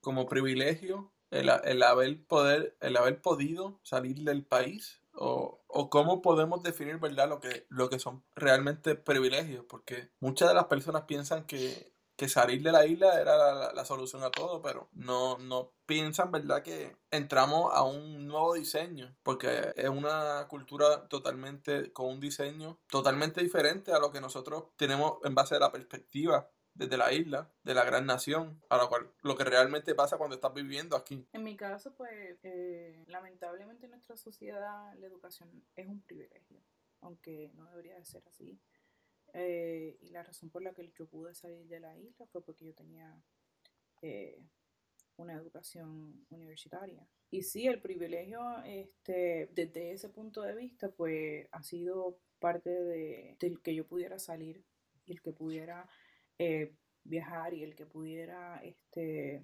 como 0.00 0.26
privilegio 0.26 1.12
el, 1.30 1.50
el, 1.64 1.82
haber 1.82 2.24
poder, 2.26 2.76
el 2.80 2.96
haber 2.96 3.20
podido 3.20 3.80
salir 3.82 4.16
del 4.22 4.44
país? 4.44 5.00
O, 5.16 5.62
o, 5.68 5.90
cómo 5.90 6.22
podemos 6.22 6.62
definir 6.62 6.98
verdad 6.98 7.28
lo 7.28 7.40
que, 7.40 7.66
lo 7.68 7.88
que 7.88 7.98
son 8.00 8.24
realmente 8.34 8.96
privilegios, 8.96 9.64
porque 9.68 10.10
muchas 10.18 10.48
de 10.48 10.54
las 10.54 10.64
personas 10.64 11.02
piensan 11.02 11.46
que 11.46 11.94
que 12.16 12.28
salir 12.28 12.62
de 12.62 12.70
la 12.70 12.86
isla 12.86 13.20
era 13.20 13.72
la, 13.72 13.84
solución 13.84 14.22
a 14.22 14.30
todo, 14.30 14.62
pero 14.62 14.88
no, 14.92 15.38
no 15.38 15.72
piensan, 15.86 16.30
¿verdad?, 16.30 16.62
que 16.62 16.96
entramos 17.10 17.72
a 17.74 17.82
un 17.82 18.26
nuevo 18.26 18.54
diseño, 18.54 19.16
porque 19.22 19.72
es 19.76 19.88
una 19.88 20.46
cultura 20.48 21.08
totalmente, 21.08 21.92
con 21.92 22.06
un 22.06 22.20
diseño 22.20 22.78
totalmente 22.88 23.42
diferente 23.42 23.92
a 23.92 23.98
lo 23.98 24.12
que 24.12 24.20
nosotros 24.20 24.66
tenemos 24.76 25.18
en 25.24 25.34
base 25.34 25.56
a 25.56 25.60
la 25.60 25.72
perspectiva 25.72 26.48
desde 26.74 26.96
la 26.96 27.12
isla, 27.12 27.50
de 27.62 27.74
la 27.74 27.84
gran 27.84 28.04
nación, 28.04 28.60
a 28.68 28.76
lo 28.76 28.88
cual 28.88 29.08
lo 29.22 29.36
que 29.36 29.44
realmente 29.44 29.94
pasa 29.94 30.18
cuando 30.18 30.34
estás 30.34 30.52
viviendo 30.52 30.96
aquí. 30.96 31.26
En 31.32 31.44
mi 31.44 31.56
caso, 31.56 31.94
pues, 31.94 32.38
eh, 32.42 33.04
lamentablemente 33.06 33.86
en 33.86 33.92
nuestra 33.92 34.16
sociedad 34.16 34.94
la 34.96 35.06
educación 35.06 35.64
es 35.76 35.86
un 35.86 36.02
privilegio, 36.02 36.60
aunque 37.00 37.52
no 37.54 37.64
debería 37.70 37.96
de 37.96 38.04
ser 38.04 38.22
así. 38.26 38.58
Eh, 39.32 39.98
y 40.00 40.10
la 40.10 40.22
razón 40.22 40.50
por 40.50 40.62
la 40.62 40.74
que 40.74 40.92
yo 40.96 41.06
pude 41.06 41.34
salir 41.34 41.66
de 41.66 41.80
la 41.80 41.96
isla 41.96 42.26
fue 42.26 42.44
porque 42.44 42.66
yo 42.66 42.74
tenía 42.74 43.20
eh, 44.02 44.40
una 45.16 45.34
educación 45.34 46.26
universitaria. 46.30 47.06
Y 47.30 47.42
sí, 47.42 47.66
el 47.66 47.80
privilegio, 47.80 48.62
este, 48.64 49.48
desde 49.52 49.92
ese 49.92 50.08
punto 50.08 50.42
de 50.42 50.54
vista, 50.54 50.88
pues 50.90 51.48
ha 51.52 51.62
sido 51.62 52.18
parte 52.38 52.70
de, 52.70 53.36
del 53.38 53.60
que 53.60 53.74
yo 53.74 53.86
pudiera 53.86 54.18
salir 54.18 54.64
y 55.06 55.12
el 55.12 55.22
que 55.22 55.32
pudiera 55.32 55.88
eh, 56.38 56.74
viajar 57.04 57.54
y 57.54 57.62
el 57.62 57.74
que 57.74 57.86
pudiera 57.86 58.60
este, 58.62 59.42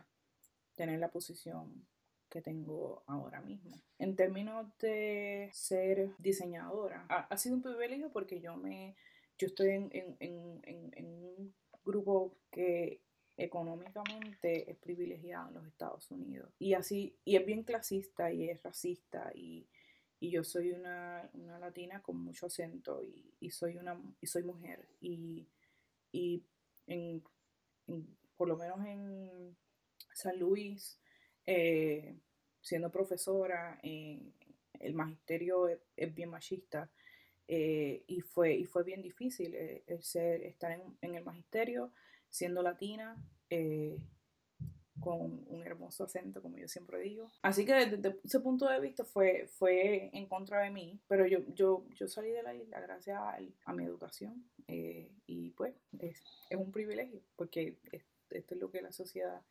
tener 0.74 0.98
la 0.98 1.10
posición 1.10 1.86
que 2.28 2.40
tengo 2.40 3.02
ahora 3.06 3.40
mismo. 3.40 3.80
En 3.98 4.14
términos 4.16 4.66
de 4.78 5.50
ser 5.52 6.10
diseñadora, 6.18 7.06
ha 7.08 7.36
sido 7.36 7.56
un 7.56 7.62
privilegio 7.62 8.10
porque 8.12 8.40
yo 8.40 8.56
me 8.56 8.94
yo 9.40 9.46
estoy 9.46 9.70
en, 9.70 11.06
un 11.06 11.54
grupo 11.82 12.36
que 12.50 13.00
económicamente 13.38 14.70
es 14.70 14.76
privilegiado 14.76 15.48
en 15.48 15.54
los 15.54 15.66
Estados 15.66 16.10
Unidos. 16.10 16.52
Y 16.58 16.74
así, 16.74 17.16
y 17.24 17.36
es 17.36 17.46
bien 17.46 17.62
clasista 17.62 18.30
y 18.30 18.50
es 18.50 18.62
racista 18.62 19.32
y, 19.34 19.66
yo 20.20 20.44
soy 20.44 20.72
una, 20.72 21.30
latina 21.58 22.02
con 22.02 22.18
mucho 22.18 22.46
acento 22.46 23.02
y, 23.02 23.50
soy 23.50 23.78
una 23.78 23.98
y 24.20 24.26
soy 24.26 24.42
mujer 24.42 24.86
y, 25.00 25.48
en, 26.90 27.22
por 28.36 28.48
lo 28.48 28.56
menos 28.56 28.84
en 28.84 29.56
San 30.12 30.38
Luis 30.38 31.00
eh, 31.46 32.18
siendo 32.60 32.90
profesora 32.90 33.80
el 33.82 34.94
magisterio 34.94 35.68
es 35.96 36.14
bien 36.14 36.30
machista 36.30 36.90
eh, 37.52 38.04
y, 38.06 38.20
fue, 38.20 38.54
y 38.54 38.64
fue 38.64 38.84
bien 38.84 39.02
difícil 39.02 39.52
eh, 39.56 39.82
ser, 40.02 40.40
estar 40.42 40.70
en, 41.00 41.14
el 41.16 41.24
magisterio, 41.24 41.92
siendo 42.28 42.62
latina, 42.62 43.16
eh, 43.48 43.98
con 45.00 45.44
un 45.48 45.62
hermoso 45.64 46.04
acento, 46.04 46.42
como 46.42 46.58
yo 46.58 46.68
siempre 46.68 47.00
digo. 47.00 47.30
Así 47.42 47.64
que 47.64 47.74
desde, 47.86 48.18
ese 48.24 48.40
punto 48.40 48.68
de 48.68 48.80
vista 48.80 49.04
fue, 49.04 49.48
fue 49.48 50.10
en 50.12 50.26
contra 50.26 50.62
de 50.62 50.70
mí, 50.70 51.00
pero 51.08 51.26
yo, 51.26 51.40
yo, 51.54 51.84
yo 51.94 52.08
salí 52.08 52.30
de 52.30 52.42
la 52.42 52.54
isla 52.54 52.80
gracias 52.80 53.18
a, 53.64 53.72
mi 53.72 53.84
educación 53.84 54.44
y 54.66 55.50
pues 55.50 55.74
es, 55.98 56.22
es, 56.50 56.58
un 56.58 56.70
privilegio, 56.72 57.20
porque 57.36 57.78
esto 58.30 58.54
es 58.54 58.60
lo 58.60 58.70
que 58.70 58.82
la 58.82 58.92
sociedad, 58.92 59.42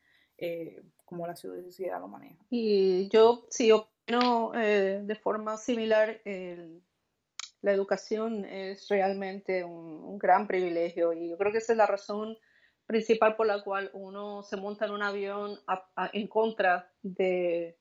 como 1.06 1.28
la 1.28 1.36
sociedad 1.36 2.00
lo 2.00 2.08
maneja. 2.08 2.38
Y 2.50 3.10
yo 3.10 3.48
sí 3.50 3.72
opino 3.72 4.52
de 4.52 5.20
forma 5.22 5.58
similar. 5.58 6.22
La 7.62 7.74
educación 7.74 8.46
es 8.46 8.88
realmente 8.88 9.64
un, 9.64 10.18
gran 10.18 10.48
privilegio 10.48 11.14
y 11.14 11.30
yo 11.30 11.38
creo 11.38 11.52
que 11.52 11.60
esa 11.60 11.74
es 11.74 11.78
la 11.78 11.86
razón 11.86 12.38
principal 12.90 13.36
por 13.36 13.46
la 13.46 13.62
cual 13.62 13.92
uno 13.94 14.42
se 14.42 14.58
monta 14.58 14.86
en 14.86 14.92
un 14.92 15.04
avión 15.04 15.60
en 16.12 16.28
contra 16.28 16.92
de 17.04 17.78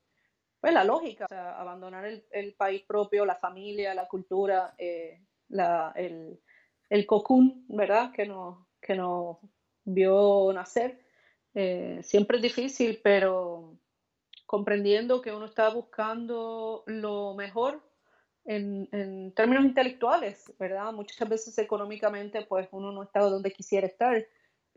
pues, 0.61 0.75
la 0.75 0.85
lógica, 0.85 1.27
abandonar 1.59 2.05
el, 2.05 2.55
país 2.55 2.83
propio, 2.83 3.25
la 3.25 3.37
familia, 3.37 3.95
la 3.95 4.07
cultura, 4.07 4.75
eh, 4.77 5.23
el, 5.95 6.39
el 6.91 7.07
cocún, 7.07 7.65
¿verdad? 7.69 8.13
Que 8.13 8.27
nos, 8.27 8.59
que 8.83 9.01
vio 9.85 10.53
nacer. 10.53 11.01
Eh, 11.55 12.01
siempre 12.03 12.37
es 12.37 12.43
difícil, 12.43 13.01
pero 13.03 13.79
comprendiendo 14.45 15.23
que 15.23 15.33
uno 15.33 15.47
está 15.47 15.71
buscando 15.71 16.85
lo 16.87 17.35
mejor 17.35 17.83
en, 18.45 19.33
términos 19.35 19.65
intelectuales, 19.65 20.53
¿verdad? 20.59 20.93
Muchas 20.93 21.27
veces 21.27 21.57
económicamente 21.57 22.43
pues 22.43 22.69
uno 22.73 22.93
no 22.93 23.05
está 23.05 23.21
donde 23.21 23.53
quisiera 23.53 23.87
estar, 23.87 24.27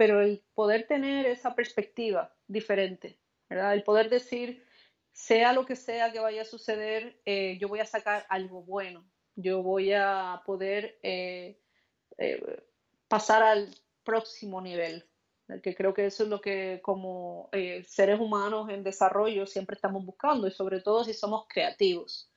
pero 0.01 0.19
el 0.19 0.43
poder 0.55 0.87
tener 0.87 1.27
esa 1.27 1.53
perspectiva 1.53 2.35
diferente, 2.47 3.19
¿verdad? 3.47 3.75
El 3.75 3.83
poder 3.83 4.09
decir, 4.09 4.65
sea 5.11 5.53
lo 5.53 5.63
que 5.63 5.75
sea 5.75 6.11
que 6.11 6.19
vaya 6.19 6.41
a 6.41 6.45
suceder, 6.45 7.21
eh, 7.23 7.59
yo 7.61 7.67
voy 7.67 7.81
a 7.81 7.85
sacar 7.85 8.25
algo 8.27 8.63
bueno, 8.63 9.05
yo 9.35 9.61
voy 9.61 9.93
a 9.93 10.41
poder 10.43 10.97
eh, 11.03 11.61
eh, 12.17 12.63
pasar 13.07 13.43
al 13.43 13.75
próximo 14.03 14.59
nivel, 14.59 15.07
que 15.61 15.75
creo 15.75 15.93
que 15.93 16.07
eso 16.07 16.23
es 16.23 16.29
lo 16.29 16.41
que 16.41 16.79
como 16.81 17.51
seres 17.85 18.19
humanos 18.19 18.71
en 18.71 18.83
desarrollo 18.83 19.45
siempre 19.45 19.75
estamos 19.75 20.03
buscando 20.03 20.47
y 20.47 20.51
sobre 20.51 20.81
todo 20.81 21.03
si 21.03 21.13
somos 21.13 21.45
creativos. 21.47 22.31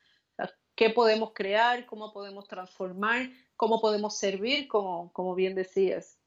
Qué 0.75 0.91
podemos 0.91 1.33
crear, 1.33 1.87
cómo 1.87 2.13
podemos 2.13 2.47
transformar, 2.47 3.31
cómo 3.57 3.81
podemos 3.81 4.19
servir, 4.19 4.69
como, 4.69 5.11
como 5.15 5.35
bien 5.35 5.55
decías. 5.55 6.19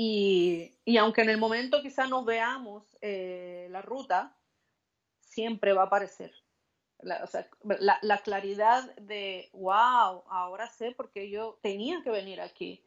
Y, 0.00 0.78
y, 0.84 0.96
aunque 0.96 1.22
en 1.22 1.28
el 1.28 1.38
momento 1.38 1.82
quizás 1.82 2.08
nos 2.08 2.24
veamos 2.24 2.96
eh, 3.00 3.66
la 3.72 3.82
ruta, 3.82 4.38
siempre 5.18 5.72
va 5.72 5.82
a 5.82 5.86
aparecer. 5.86 6.32
La, 7.00 7.24
o 7.24 7.26
sea, 7.26 7.48
la, 7.80 7.98
la, 8.02 8.18
claridad 8.18 8.94
de, 8.94 9.50
wow, 9.54 10.22
ahora 10.30 10.68
sé 10.68 10.92
por 10.92 11.10
qué 11.10 11.28
yo 11.30 11.58
tenía 11.62 12.00
que 12.04 12.10
venir 12.10 12.40
aquí. 12.40 12.80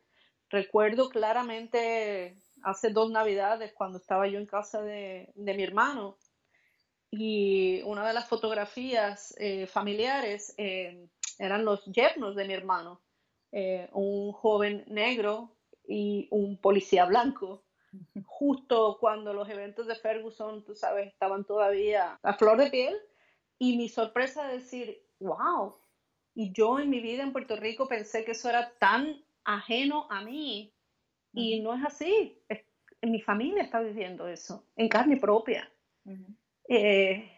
Recuerdo 0.50 1.10
claramente 1.10 2.38
hace 2.64 2.92
dos 2.92 3.12
navidades 3.12 3.74
cuando 3.74 3.98
estaba 3.98 4.26
yo 4.30 4.40
en 4.40 4.46
casa 4.46 4.82
de, 4.82 5.34
de 5.36 5.54
mi 5.54 5.64
hermano 5.64 6.18
y 7.10 7.82
una 7.82 8.08
de 8.08 8.14
las 8.14 8.30
fotografías 8.30 9.36
eh, 9.38 9.68
familiares 9.68 10.54
eh, 10.58 11.10
eran 11.40 11.66
los 11.66 11.84
yernos 11.88 12.38
de 12.38 12.48
mi 12.48 12.54
hermano, 12.54 13.02
un 13.92 14.32
joven 14.32 14.86
negro 14.88 15.58
y 15.88 16.28
un 16.32 16.58
policía 16.58 17.06
blanco, 17.06 17.64
justo 18.26 18.98
cuando 19.00 19.34
los 19.34 19.50
eventos 19.50 19.88
de 19.88 19.96
Ferguson, 19.96 20.64
tú 20.64 20.76
sabes, 20.76 21.08
estaban 21.08 21.44
todavía 21.46 22.20
a 22.24 22.34
flor 22.34 22.58
de 22.58 22.70
piel, 22.70 22.96
y 23.58 23.78
mi 23.78 23.90
sorpresa 23.90 24.48
de 24.48 24.56
decir, 24.56 25.04
wow, 25.20 25.76
y 26.34 26.54
yo 26.54 26.80
en 26.80 26.90
mi 26.90 27.02
vida 27.02 27.24
en 27.24 27.34
Puerto 27.34 27.56
Rico 27.56 27.88
pensé 27.88 28.24
que 28.24 28.32
eso 28.32 28.50
era 28.50 28.72
tan 28.80 29.24
ajeno 29.44 30.08
a 30.10 30.22
mí, 30.22 30.74
y 31.34 31.60
no 31.62 31.74
es 31.74 31.86
así, 31.86 32.42
mi 33.02 33.22
familia 33.22 33.64
está 33.64 33.80
viviendo 33.82 34.28
eso, 34.28 34.66
en 34.76 34.88
carne 34.90 35.18
propia. 35.18 35.72
Eh, 36.68 37.30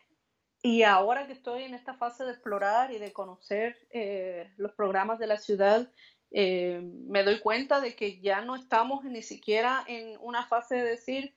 y 0.62 0.84
ahora 0.84 1.27
que 1.27 1.34
estoy 1.34 1.63
en 1.63 1.73
esta 1.73 1.93
fase 1.95 2.23
de 2.23 2.32
explorar 2.32 2.91
y 2.91 2.97
de 2.97 3.12
conocer 3.12 3.75
eh, 3.91 4.51
los 4.58 4.71
programas 4.73 5.19
de 5.19 5.27
la 5.27 5.38
ciudad, 5.38 5.91
eh, 6.34 6.82
me 6.84 7.24
doy 7.24 7.39
cuenta 7.39 7.80
de 7.80 7.96
que 7.96 8.19
ya 8.19 8.41
no 8.41 8.56
estamos 8.56 9.06
ni 9.06 9.22
siquiera 9.22 9.84
en 9.88 10.17
una 10.19 10.46
fase 10.46 10.76
de 10.76 10.84
decir 10.84 11.36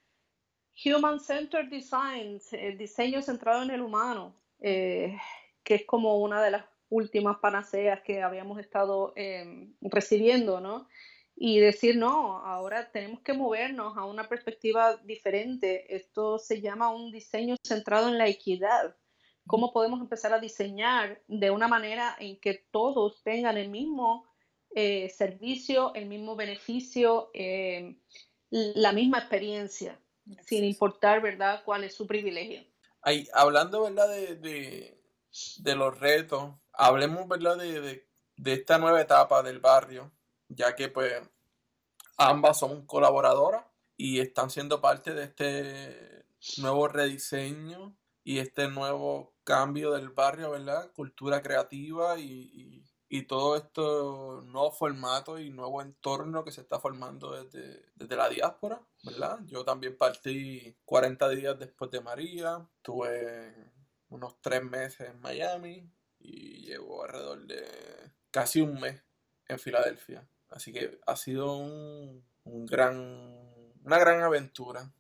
Human 0.84 1.20
Centered 1.20 1.68
Design, 1.68 2.40
el 2.52 2.76
diseño 2.76 3.22
centrado 3.22 3.62
en 3.62 3.70
el 3.70 3.80
humano, 3.80 4.34
que 4.58 5.18
es 5.64 5.84
como 5.86 6.18
una 6.18 6.42
de 6.42 6.50
las 6.50 6.64
últimas 6.88 7.38
panaceas 7.38 8.00
que 8.02 8.22
habíamos 8.22 8.58
estado 8.58 9.14
recibiendo, 9.80 10.60
¿no? 10.60 10.86
y 11.36 11.60
decir, 11.60 11.98
no, 11.98 12.38
ahora 12.38 12.90
tenemos 12.90 13.20
que 13.20 13.34
movernos 13.34 13.96
a 13.98 14.06
una 14.06 14.26
perspectiva 14.26 14.96
diferente. 14.96 15.94
Esto 15.94 16.38
se 16.38 16.62
llama 16.62 16.88
un 16.88 17.12
diseño 17.12 17.56
centrado 17.62 18.08
en 18.08 18.16
la 18.16 18.26
equidad. 18.26 18.96
¿Cómo 19.46 19.70
podemos 19.72 20.00
empezar 20.00 20.32
a 20.32 20.40
diseñar 20.40 21.20
de 21.28 21.50
una 21.50 21.68
manera 21.68 22.16
en 22.18 22.40
que 22.40 22.54
todos 22.70 23.22
tengan 23.22 23.58
el 23.58 23.68
mismo 23.68 24.24
eh, 24.76 25.08
servicio, 25.10 25.92
el 25.94 26.06
mismo 26.06 26.36
beneficio, 26.36 27.30
eh, 27.34 27.96
la 28.50 28.92
misma 28.92 29.18
experiencia, 29.18 29.98
sin 30.42 30.64
importar, 30.64 31.20
¿verdad?, 31.20 31.62
cuál 31.64 31.82
es 31.82 31.94
su 31.94 32.06
privilegio. 32.06 32.62
Ahí, 33.02 33.26
hablando, 33.32 33.82
¿verdad?, 33.82 34.08
de, 34.08 34.96
de, 35.58 35.74
los 35.74 35.98
retos, 35.98 36.54
hablemos, 36.72 37.26
¿verdad?, 37.26 37.56
de, 37.56 38.06
de 38.36 38.52
esta 38.52 38.78
nueva 38.78 39.00
etapa 39.00 39.42
del 39.42 39.58
barrio 39.58 40.12
ya 40.48 40.74
que 40.74 40.88
pues 40.88 41.12
ambas 42.16 42.58
son 42.58 42.86
colaboradoras 42.86 43.64
y 43.96 44.20
están 44.20 44.50
siendo 44.50 44.80
parte 44.80 45.14
de 45.14 45.24
este 45.24 46.26
nuevo 46.58 46.88
rediseño 46.88 47.96
y 48.22 48.38
este 48.38 48.68
nuevo 48.68 49.34
cambio 49.44 49.92
del 49.92 50.10
barrio, 50.10 50.50
¿verdad? 50.50 50.92
Cultura 50.92 51.42
creativa 51.42 52.18
y, 52.18 52.82
todo 53.26 53.56
esto 53.56 54.42
nuevo 54.46 54.72
formato 54.72 55.38
y 55.38 55.50
nuevo 55.50 55.80
entorno 55.80 56.44
que 56.44 56.50
se 56.50 56.60
está 56.60 56.80
formando 56.80 57.32
desde, 57.32 57.84
desde, 57.94 58.16
la 58.16 58.28
diáspora, 58.28 58.80
¿verdad? 59.04 59.38
Yo 59.46 59.64
también 59.64 59.96
partí 59.96 60.76
40 60.84 61.28
días 61.30 61.58
después 61.58 61.90
de 61.90 62.00
María, 62.00 62.66
tuve 62.82 63.54
unos 64.08 64.40
tres 64.40 64.62
meses 64.62 65.08
en 65.10 65.20
Miami 65.20 65.88
y 66.18 66.66
llevo 66.66 67.04
alrededor 67.04 67.46
de 67.46 67.64
casi 68.30 68.60
un 68.60 68.80
mes 68.80 69.00
en 69.48 69.58
Filadelfia. 69.58 70.26
Así 70.50 70.72
que 70.72 70.98
ha 71.06 71.16
sido 71.16 71.56
un, 71.56 72.24
gran, 72.44 72.96
una 73.84 73.98
gran 73.98 74.22
aventura 74.22 74.90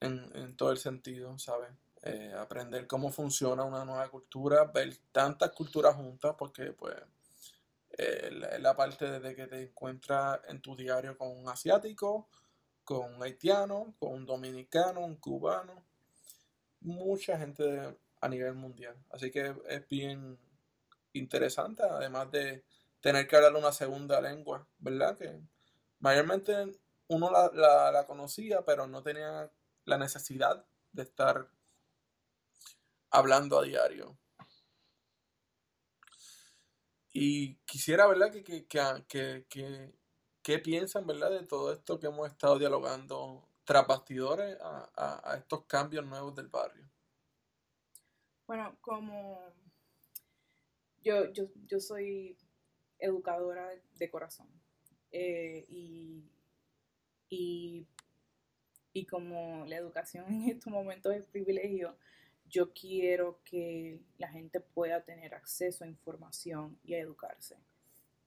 en, 0.00 0.56
todo 0.56 0.72
el 0.72 0.78
sentido, 0.78 1.38
¿sabes? 1.38 1.70
Eh, 2.02 2.32
aprender 2.38 2.86
cómo 2.86 3.10
funciona 3.10 3.64
una 3.64 3.84
nueva 3.84 4.08
cultura, 4.08 4.64
ver 4.64 4.96
tantas 5.10 5.50
culturas 5.52 5.96
juntas, 5.96 6.34
porque 6.38 6.72
pues 6.72 6.94
eh, 7.98 8.30
la, 8.60 8.76
parte 8.76 9.20
de 9.20 9.34
que 9.34 9.46
te 9.46 9.62
encuentras 9.62 10.40
en 10.48 10.60
tu 10.60 10.76
diario 10.76 11.16
con 11.16 11.28
un 11.28 11.48
asiático, 11.48 12.28
con 12.84 13.14
un 13.14 13.22
haitiano, 13.22 13.94
con 13.98 14.12
un 14.12 14.26
dominicano, 14.26 15.00
un 15.00 15.16
cubano, 15.16 15.82
mucha 16.80 17.38
gente 17.38 17.96
a 18.20 18.28
nivel 18.28 18.54
mundial. 18.54 18.96
Así 19.10 19.30
que 19.30 19.54
es 19.68 19.88
bien 19.88 20.38
interesante, 21.14 21.82
además 21.84 22.30
de 22.30 22.64
tener 23.00 23.26
que 23.26 23.36
hablar 23.36 23.56
una 23.56 23.72
segunda 23.72 24.20
lengua, 24.20 24.66
¿verdad? 24.78 25.16
Que 25.16 25.40
mayormente 26.00 26.78
uno 27.08 27.30
la, 27.30 28.04
conocía, 28.06 28.62
pero 28.62 28.86
no 28.86 29.02
tenía 29.02 29.50
la 29.84 29.98
necesidad 29.98 30.64
de 30.92 31.02
estar 31.02 31.48
hablando 33.10 33.58
a 33.58 33.64
diario. 33.64 34.16
Y 37.18 37.54
quisiera, 37.64 38.06
¿verdad? 38.06 38.30
Que, 38.30 38.42
que, 38.66 39.46
que, 39.48 39.92
que, 40.42 40.58
piensan, 40.58 41.06
¿verdad? 41.06 41.30
De 41.30 41.46
todo 41.46 41.72
esto 41.72 41.98
que 41.98 42.08
hemos 42.08 42.30
estado 42.30 42.58
dialogando 42.58 43.48
tras 43.64 43.86
bastidores 43.86 44.58
a, 44.60 45.32
a 45.32 45.36
estos 45.36 45.64
cambios 45.64 46.04
nuevos 46.04 46.34
del 46.36 46.48
barrio. 46.48 46.86
Bueno, 48.46 48.76
como 48.80 49.40
yo, 51.02 51.32
yo, 51.32 51.44
yo 51.66 51.80
soy 51.80 52.36
educadora 52.98 53.70
de 53.94 54.10
corazón. 54.10 54.48
Eh, 55.10 55.64
y, 55.68 56.22
y, 57.28 57.86
como 59.06 59.64
la 59.66 59.76
educación 59.76 60.26
en 60.42 60.50
estos 60.50 60.72
momentos 60.72 61.14
es 61.14 61.24
privilegio, 61.26 61.96
yo 62.48 62.72
quiero 62.72 63.40
que 63.44 64.00
la 64.18 64.28
gente 64.28 64.60
pueda 64.60 65.02
tener 65.02 65.34
acceso 65.34 65.84
a 65.84 65.88
información 65.88 66.78
y 66.84 66.94
a 66.94 67.00
educarse. 67.00 67.56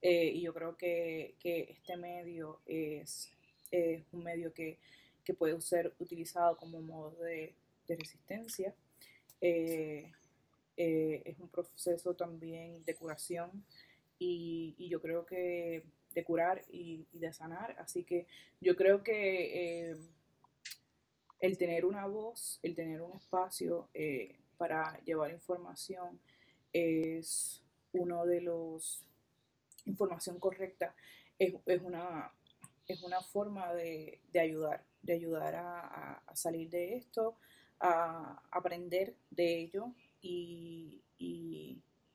Eh, 0.02 0.32
y 0.34 0.42
yo 0.42 0.54
creo 0.54 0.78
que, 0.78 1.36
este 1.44 1.98
medio 1.98 2.62
es, 2.66 3.32
un 4.12 4.24
medio 4.24 4.54
que, 4.54 4.80
puede 5.38 5.62
ser 5.62 5.94
utilizado 6.00 6.58
como 6.58 6.82
modo 6.82 7.24
de, 7.24 7.54
resistencia. 7.88 8.74
Eh, 9.42 10.12
es 10.76 11.40
un 11.40 11.50
proceso 11.50 12.14
también 12.14 12.84
de 12.86 12.96
curación 12.96 13.66
y, 14.20 14.88
yo 14.90 15.02
creo 15.02 15.26
que 15.26 15.84
de 16.14 16.24
curar 16.24 16.64
y, 16.70 17.06
de 17.14 17.34
sanar. 17.34 17.76
Así 17.80 18.04
que 18.04 18.28
yo 18.62 18.76
creo 18.76 19.04
que 19.04 19.92
eh, 19.92 19.98
el 21.40 21.58
tener 21.58 21.86
una 21.86 22.06
voz, 22.06 22.60
el 22.64 22.76
tener 22.76 23.02
un 23.02 23.18
espacio 23.18 23.90
eh, 23.94 24.38
para 24.58 25.00
llevar 25.06 25.32
información 25.32 26.20
es 26.74 27.64
uno 27.94 28.26
de 28.26 28.42
los 28.42 29.04
información 29.86 30.40
correcta 30.40 30.94
es, 31.40 31.54
una 31.82 32.32
es 32.88 33.02
una 33.02 33.22
forma 33.22 33.74
de, 33.74 34.20
ayudar 34.40 34.84
de 35.02 35.14
ayudar 35.14 35.56
a, 35.56 36.22
salir 36.36 36.70
de 36.70 36.98
esto 36.98 37.38
a 37.80 38.44
aprender 38.52 39.16
de 39.32 39.60
ello 39.62 39.94
y, 40.22 41.02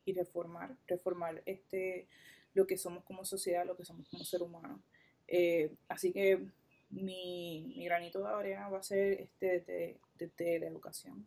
y 0.04 0.12
reformar, 0.12 0.76
reformar 0.86 1.42
este, 1.46 2.08
lo 2.52 2.66
que 2.66 2.76
somos 2.76 3.04
como 3.04 3.24
sociedad, 3.24 3.66
lo 3.66 3.76
que 3.76 3.84
somos 3.84 4.08
como 4.08 4.24
ser 4.24 4.42
humano. 4.42 4.82
Eh, 5.26 5.74
así 5.88 6.12
que 6.12 6.46
mi, 7.02 7.84
granito 7.84 8.20
de 8.20 8.28
arena 8.28 8.68
va 8.68 8.78
a 8.78 8.82
ser 8.82 9.20
este 9.20 9.60
de, 9.60 10.56
educación 10.56 11.26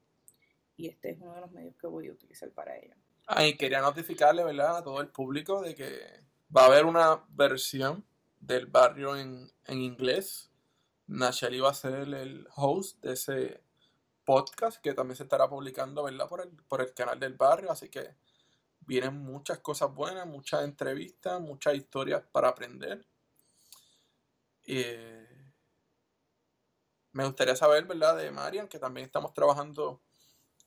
y 0.75 0.87
este 0.87 1.11
es 1.11 1.21
uno 1.21 1.33
de 1.35 1.41
los 1.41 1.51
medios 1.51 1.75
que 1.75 1.87
voy 1.87 2.07
a 2.07 2.11
utilizar 2.11 2.49
para 2.51 2.77
ello. 2.77 2.95
Ah, 3.27 3.45
y 3.45 3.57
quería 3.57 3.81
notificarle, 3.81 4.43
¿verdad?, 4.43 4.77
a 4.77 4.83
todo 4.83 5.01
el 5.01 5.09
público 5.09 5.61
de 5.61 5.75
que 5.75 5.99
va 6.55 6.63
a 6.63 6.65
haber 6.67 6.85
una 6.85 7.23
versión 7.29 8.05
del 8.39 8.67
barrio 8.67 9.17
en, 9.17 9.51
inglés. 9.67 10.51
Nacheli 11.07 11.59
va 11.59 11.71
a 11.71 11.73
ser 11.73 12.13
el 12.13 12.47
host 12.55 13.01
de 13.03 13.13
ese 13.13 13.61
podcast 14.23 14.81
que 14.81 14.93
también 14.93 15.15
se 15.15 15.23
estará 15.23 15.49
publicando, 15.49 16.03
¿verdad?, 16.03 16.27
por 16.27 16.41
el, 16.41 16.49
por 16.67 16.81
el 16.81 16.93
canal 16.93 17.19
del 17.19 17.33
barrio. 17.33 17.71
Así 17.71 17.89
que 17.89 18.15
Vienen 18.87 19.15
muchas 19.15 19.59
cosas 19.59 19.93
buenas, 19.93 20.25
muchas 20.25 20.63
entrevistas, 20.63 21.41
muchas 21.41 21.75
historias 21.75 22.23
para 22.31 22.47
aprender. 22.47 23.05
Eh, 24.63 25.26
me 27.17 27.25
gustaría 27.25 27.55
saber, 27.55 27.85
¿verdad?, 27.85 28.15
de 28.15 28.29
Marian, 28.29 28.67
que 28.67 28.77
también 28.77 29.07
estamos 29.07 29.33
trabajando 29.33 29.99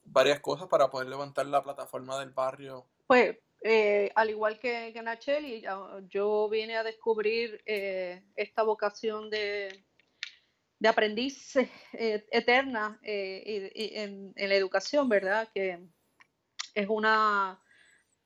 varias 0.03 0.41
cosas 0.41 0.67
para 0.69 0.91
poder 0.91 1.09
levantar 1.09 1.47
la 1.47 1.63
plataforma 1.63 2.19
del 2.19 2.31
barrio. 2.31 2.87
Pues, 3.07 3.39
eh, 3.63 4.11
al 4.17 4.31
igual 4.31 4.59
que, 4.59 4.91
que 4.93 5.01
Nacheli, 5.01 5.63
yo 6.09 6.49
vine 6.49 6.77
a 6.77 6.83
descubrir 6.83 7.63
eh, 7.67 8.25
esta 8.35 8.65
vocación 8.65 9.31
de, 9.31 9.85
de 10.81 10.89
aprendiz 10.89 11.55
eterna 11.93 12.99
en, 13.03 14.33
en, 14.35 14.49
la 14.49 14.55
educación, 14.57 15.09
¿verdad? 15.09 15.49
Que 15.55 15.79
es 16.75 16.89
una 16.89 17.63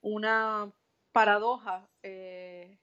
una 0.00 0.70
paradoja 1.12 1.88
eh, 2.02 2.78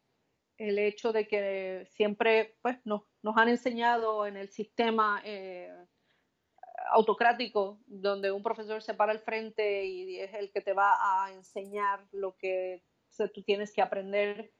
el 0.61 0.77
hecho 0.77 1.11
de 1.11 1.27
que 1.27 1.87
siempre 1.89 2.55
pues, 2.61 2.77
nos, 2.85 3.01
han 3.35 3.49
enseñado 3.49 4.27
en 4.27 4.37
el 4.37 4.49
sistema 4.49 5.19
eh, 5.25 5.71
autocrático, 6.91 7.79
donde 7.87 8.31
un 8.31 8.43
profesor 8.43 8.83
se 8.83 8.93
para 8.93 9.11
al 9.11 9.21
frente 9.21 9.85
y 9.85 10.19
es 10.19 10.33
el 10.35 10.51
que 10.51 10.61
te 10.61 10.73
va 10.73 10.97
a 10.99 11.31
enseñar 11.31 12.05
lo 12.11 12.37
que 12.37 12.83
tú 13.33 13.43
tienes 13.43 13.73
que 13.73 13.81
aprender. 13.81 14.53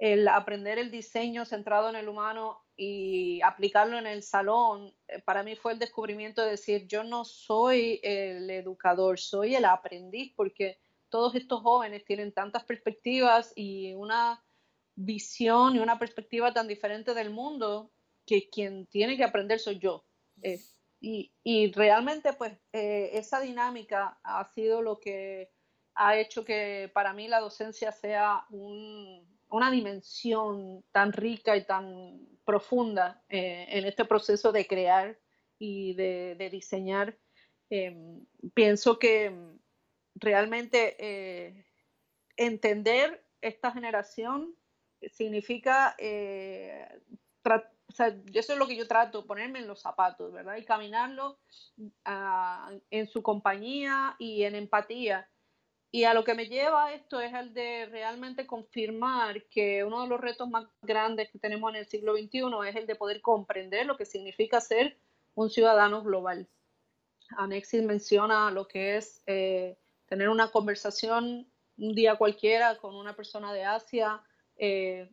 El 0.00 0.26
aprender 0.26 0.78
el 0.78 0.90
diseño 0.90 1.44
centrado 1.44 1.88
en 1.88 1.94
el 1.94 2.08
humano 2.08 2.64
y 2.76 3.40
aplicarlo 3.42 3.96
en 3.96 4.08
el 4.08 4.24
salón, 4.24 4.92
eh, 5.06 5.20
para 5.20 5.44
mí 5.44 5.54
fue 5.54 5.72
el 5.72 5.78
descubrimiento 5.78 6.42
de 6.42 6.50
decir, 6.50 6.88
yo 6.88 7.04
no 7.04 7.24
soy 7.24 8.00
el 8.02 8.50
educador, 8.50 9.20
soy 9.20 9.54
el 9.54 9.64
aprendiz, 9.64 10.32
porque 10.34 10.80
todos 11.10 11.36
estos 11.36 11.62
jóvenes 11.62 12.04
tienen 12.04 12.32
tantas 12.32 12.64
perspectivas 12.64 13.52
y 13.54 13.94
una 13.94 14.42
visión 14.96 15.76
y 15.76 15.80
una 15.80 15.98
perspectiva 15.98 16.52
tan 16.52 16.68
diferente 16.68 17.14
del 17.14 17.30
mundo 17.30 17.90
que 18.26 18.48
quien 18.48 18.86
tiene 18.86 19.16
que 19.16 19.24
aprender 19.24 19.58
soy 19.58 19.78
yo. 19.78 20.04
Eh, 20.42 20.60
y, 21.00 21.70
realmente 21.72 22.32
pues 22.32 22.54
eh, 22.72 23.10
esa 23.12 23.38
dinámica 23.40 24.18
ha 24.22 24.44
sido 24.54 24.80
lo 24.80 24.98
que 24.98 25.50
ha 25.94 26.16
hecho 26.16 26.44
que 26.44 26.90
para 26.94 27.12
mí 27.12 27.28
la 27.28 27.40
docencia 27.40 27.92
sea 27.92 28.46
una 28.50 29.70
dimensión 29.70 30.82
tan 30.92 31.12
rica 31.12 31.56
y 31.56 31.66
tan 31.66 32.26
profunda 32.46 33.22
eh, 33.28 33.66
en 33.68 33.84
este 33.84 34.06
proceso 34.06 34.50
de 34.50 34.66
crear 34.66 35.18
y 35.58 35.94
de 35.94 36.48
diseñar. 36.50 37.18
pienso 38.54 38.98
que 38.98 39.54
realmente 40.14 40.96
eh, 40.98 41.66
entender 42.36 43.26
esta 43.40 43.72
generación 43.72 44.54
significa 45.12 45.94
eh, 45.98 46.86
o 47.98 48.04
eso 48.32 48.52
es 48.52 48.58
lo 48.58 48.66
que 48.66 48.76
yo 48.76 48.88
trato, 48.88 49.26
ponerme 49.26 49.58
en 49.60 49.68
los 49.68 49.80
zapatos, 49.80 50.32
¿verdad? 50.32 50.56
Y 50.56 50.64
caminarlo 50.64 51.38
ah, 52.04 52.72
en 52.90 53.06
su 53.06 53.22
compañía 53.22 54.16
y 54.18 54.44
en 54.44 54.54
empatía. 54.54 55.28
Y 55.90 56.04
a 56.04 56.14
lo 56.14 56.24
que 56.24 56.34
me 56.34 56.48
lleva 56.48 56.92
esto 56.92 57.20
es 57.20 57.32
el 57.34 57.54
de 57.54 57.86
realmente 57.86 58.46
confirmar 58.46 59.44
que 59.44 59.84
uno 59.84 60.02
de 60.02 60.08
los 60.08 60.20
retos 60.20 60.48
más 60.48 60.66
grandes 60.82 61.30
que 61.30 61.38
tenemos 61.38 61.70
en 61.70 61.76
el 61.76 61.86
siglo 61.86 62.16
XXI 62.16 62.68
es 62.68 62.74
el 62.74 62.86
de 62.86 62.96
poder 62.96 63.20
comprender 63.20 63.86
lo 63.86 63.96
que 63.96 64.04
significa 64.04 64.60
ser 64.60 64.98
un 65.34 65.50
ciudadano 65.50 66.02
global. 66.02 66.48
Anexis 67.36 67.82
menciona 67.82 68.50
lo 68.50 68.66
que 68.66 68.96
es 68.96 69.22
eh, 69.26 69.78
tener 70.06 70.28
una 70.30 70.50
conversación 70.50 71.48
un 71.76 71.94
día 71.94 72.16
cualquiera 72.16 72.76
con 72.78 72.96
una 72.96 73.14
persona 73.14 73.52
de 73.52 73.64
Asia, 73.64 74.20
eh, 74.56 75.10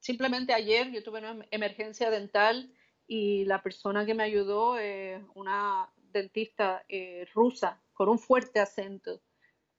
simplemente 0.00 0.52
ayer 0.52 0.90
yo 0.90 1.02
tuve 1.02 1.18
una 1.18 1.46
emergencia 1.50 2.10
dental 2.10 2.72
y 3.06 3.44
la 3.46 3.62
persona 3.62 4.04
que 4.04 4.14
me 4.14 4.22
ayudó, 4.22 4.78
es 4.78 5.22
una 5.34 5.90
dentista 6.12 6.84
eh, 6.88 7.26
rusa 7.34 7.80
con 7.94 8.08
un 8.08 8.18
fuerte 8.18 8.60
acento. 8.60 9.22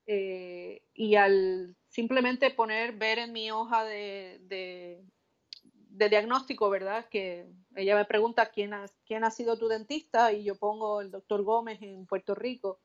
Eh, 0.08 0.82
y 0.94 1.16
al 1.16 1.76
simplemente 1.88 2.50
poner, 2.50 2.94
ver 2.94 3.20
en 3.20 3.32
mi 3.32 3.52
hoja 3.52 3.84
de, 3.84 5.04
diagnóstico, 5.92 6.70
¿verdad? 6.72 7.08
Que 7.10 7.46
ella 7.76 7.96
me 7.96 8.06
pregunta 8.06 8.50
¿quién 8.50 8.74
ha, 8.74 8.86
quién 9.06 9.24
ha 9.24 9.30
sido 9.30 9.58
tu 9.60 9.68
dentista 9.68 10.34
y 10.34 10.44
yo 10.44 10.56
pongo 10.56 11.02
el 11.02 11.12
doctor 11.12 11.44
Gómez 11.44 11.82
en 11.84 12.08
Puerto 12.08 12.34
Rico. 12.34 12.80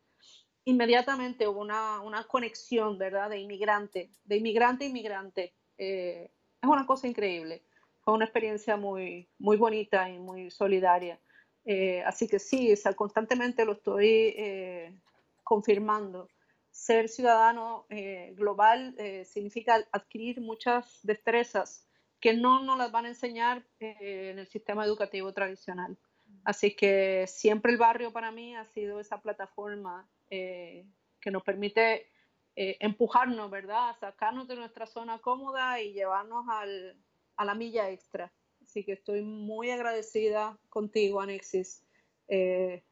Inmediatamente 0.65 1.49
hubo 1.49 1.61
una, 1.61 2.01
una 2.01 2.25
conexión, 2.25 2.99
¿verdad? 2.99 3.31
De 3.31 3.39
inmigrante, 3.39 4.11
de 4.25 4.37
inmigrante 4.37 4.85
a 4.85 4.89
inmigrante. 4.89 5.55
Eh, 5.79 6.31
es 6.63 6.69
una 6.69 6.87
cosa 6.87 7.07
increíble. 7.07 7.63
Fue 8.01 8.15
una 8.15 8.25
experiencia 8.25 8.77
muy, 8.77 9.29
muy 9.39 9.57
bonita 9.57 10.09
y 10.11 10.19
muy 10.19 10.51
solidaria. 10.51 11.19
Eh, 11.65 12.03
así 12.05 12.29
que 12.29 12.39
sí, 12.39 12.75
constantemente 12.97 13.65
lo 13.65 13.73
estoy 13.73 14.35
eh, 14.37 14.95
confirmando. 15.43 16.29
Ser 16.71 17.09
ciudadano 17.09 17.87
eh, 17.89 18.35
global 18.37 18.97
significa 19.25 19.87
adquirir 19.93 20.41
muchas 20.41 20.99
destrezas 21.03 21.89
que 22.21 22.35
no 22.35 22.63
nos 22.65 22.79
las 22.79 22.91
van 22.91 23.05
a 23.05 23.09
enseñar 23.09 23.65
en 23.79 24.39
el 24.39 24.47
sistema 24.49 24.85
educativo 24.85 25.33
tradicional. 25.33 25.97
Así 26.45 26.75
que 26.75 27.27
siempre 27.29 27.73
el 27.73 27.79
barrio 27.79 28.13
para 28.13 28.33
mí 28.33 28.57
ha 28.57 28.65
sido 28.65 28.99
esa 28.99 29.21
plataforma 29.21 30.09
que 30.29 31.31
nos 31.31 31.43
permite 31.45 32.09
eh, 32.57 32.77
empujarnos, 32.81 33.51
¿verdad? 33.51 33.97
Sacarnos 33.99 34.47
de 34.47 34.57
nuestra 34.57 34.87
zona 34.87 35.19
cómoda 35.19 35.81
y 35.81 35.93
llevarnos 35.93 36.47
al, 36.49 36.97
a 37.37 37.45
la 37.45 37.55
milla 37.55 37.91
extra. 37.91 38.33
Así 38.63 38.85
que 38.85 38.93
estoy 38.93 39.23
muy 39.23 39.71
agradecida 39.71 40.59
contigo, 40.69 41.21
Anexis. 41.21 41.85
Eh, 42.29 42.85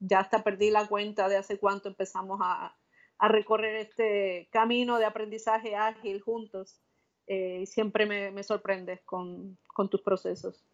ya 0.00 0.20
hasta 0.20 0.42
perdí 0.42 0.70
la 0.70 0.86
cuenta 0.88 1.28
de 1.28 1.36
hace 1.36 1.58
cuánto 1.58 1.88
empezamos 1.88 2.40
a, 2.42 2.76
a 3.18 3.28
recorrer 3.28 3.76
este 3.76 4.48
camino 4.50 4.98
de 4.98 5.04
aprendizaje 5.04 5.76
ágil 5.76 6.20
juntos. 6.20 6.80
Eh, 7.26 7.64
siempre 7.66 8.06
me, 8.06 8.30
me 8.32 8.42
sorprendes 8.42 9.00
con, 9.02 9.56
con, 9.68 9.88
tus 9.88 10.02
procesos. 10.02 10.64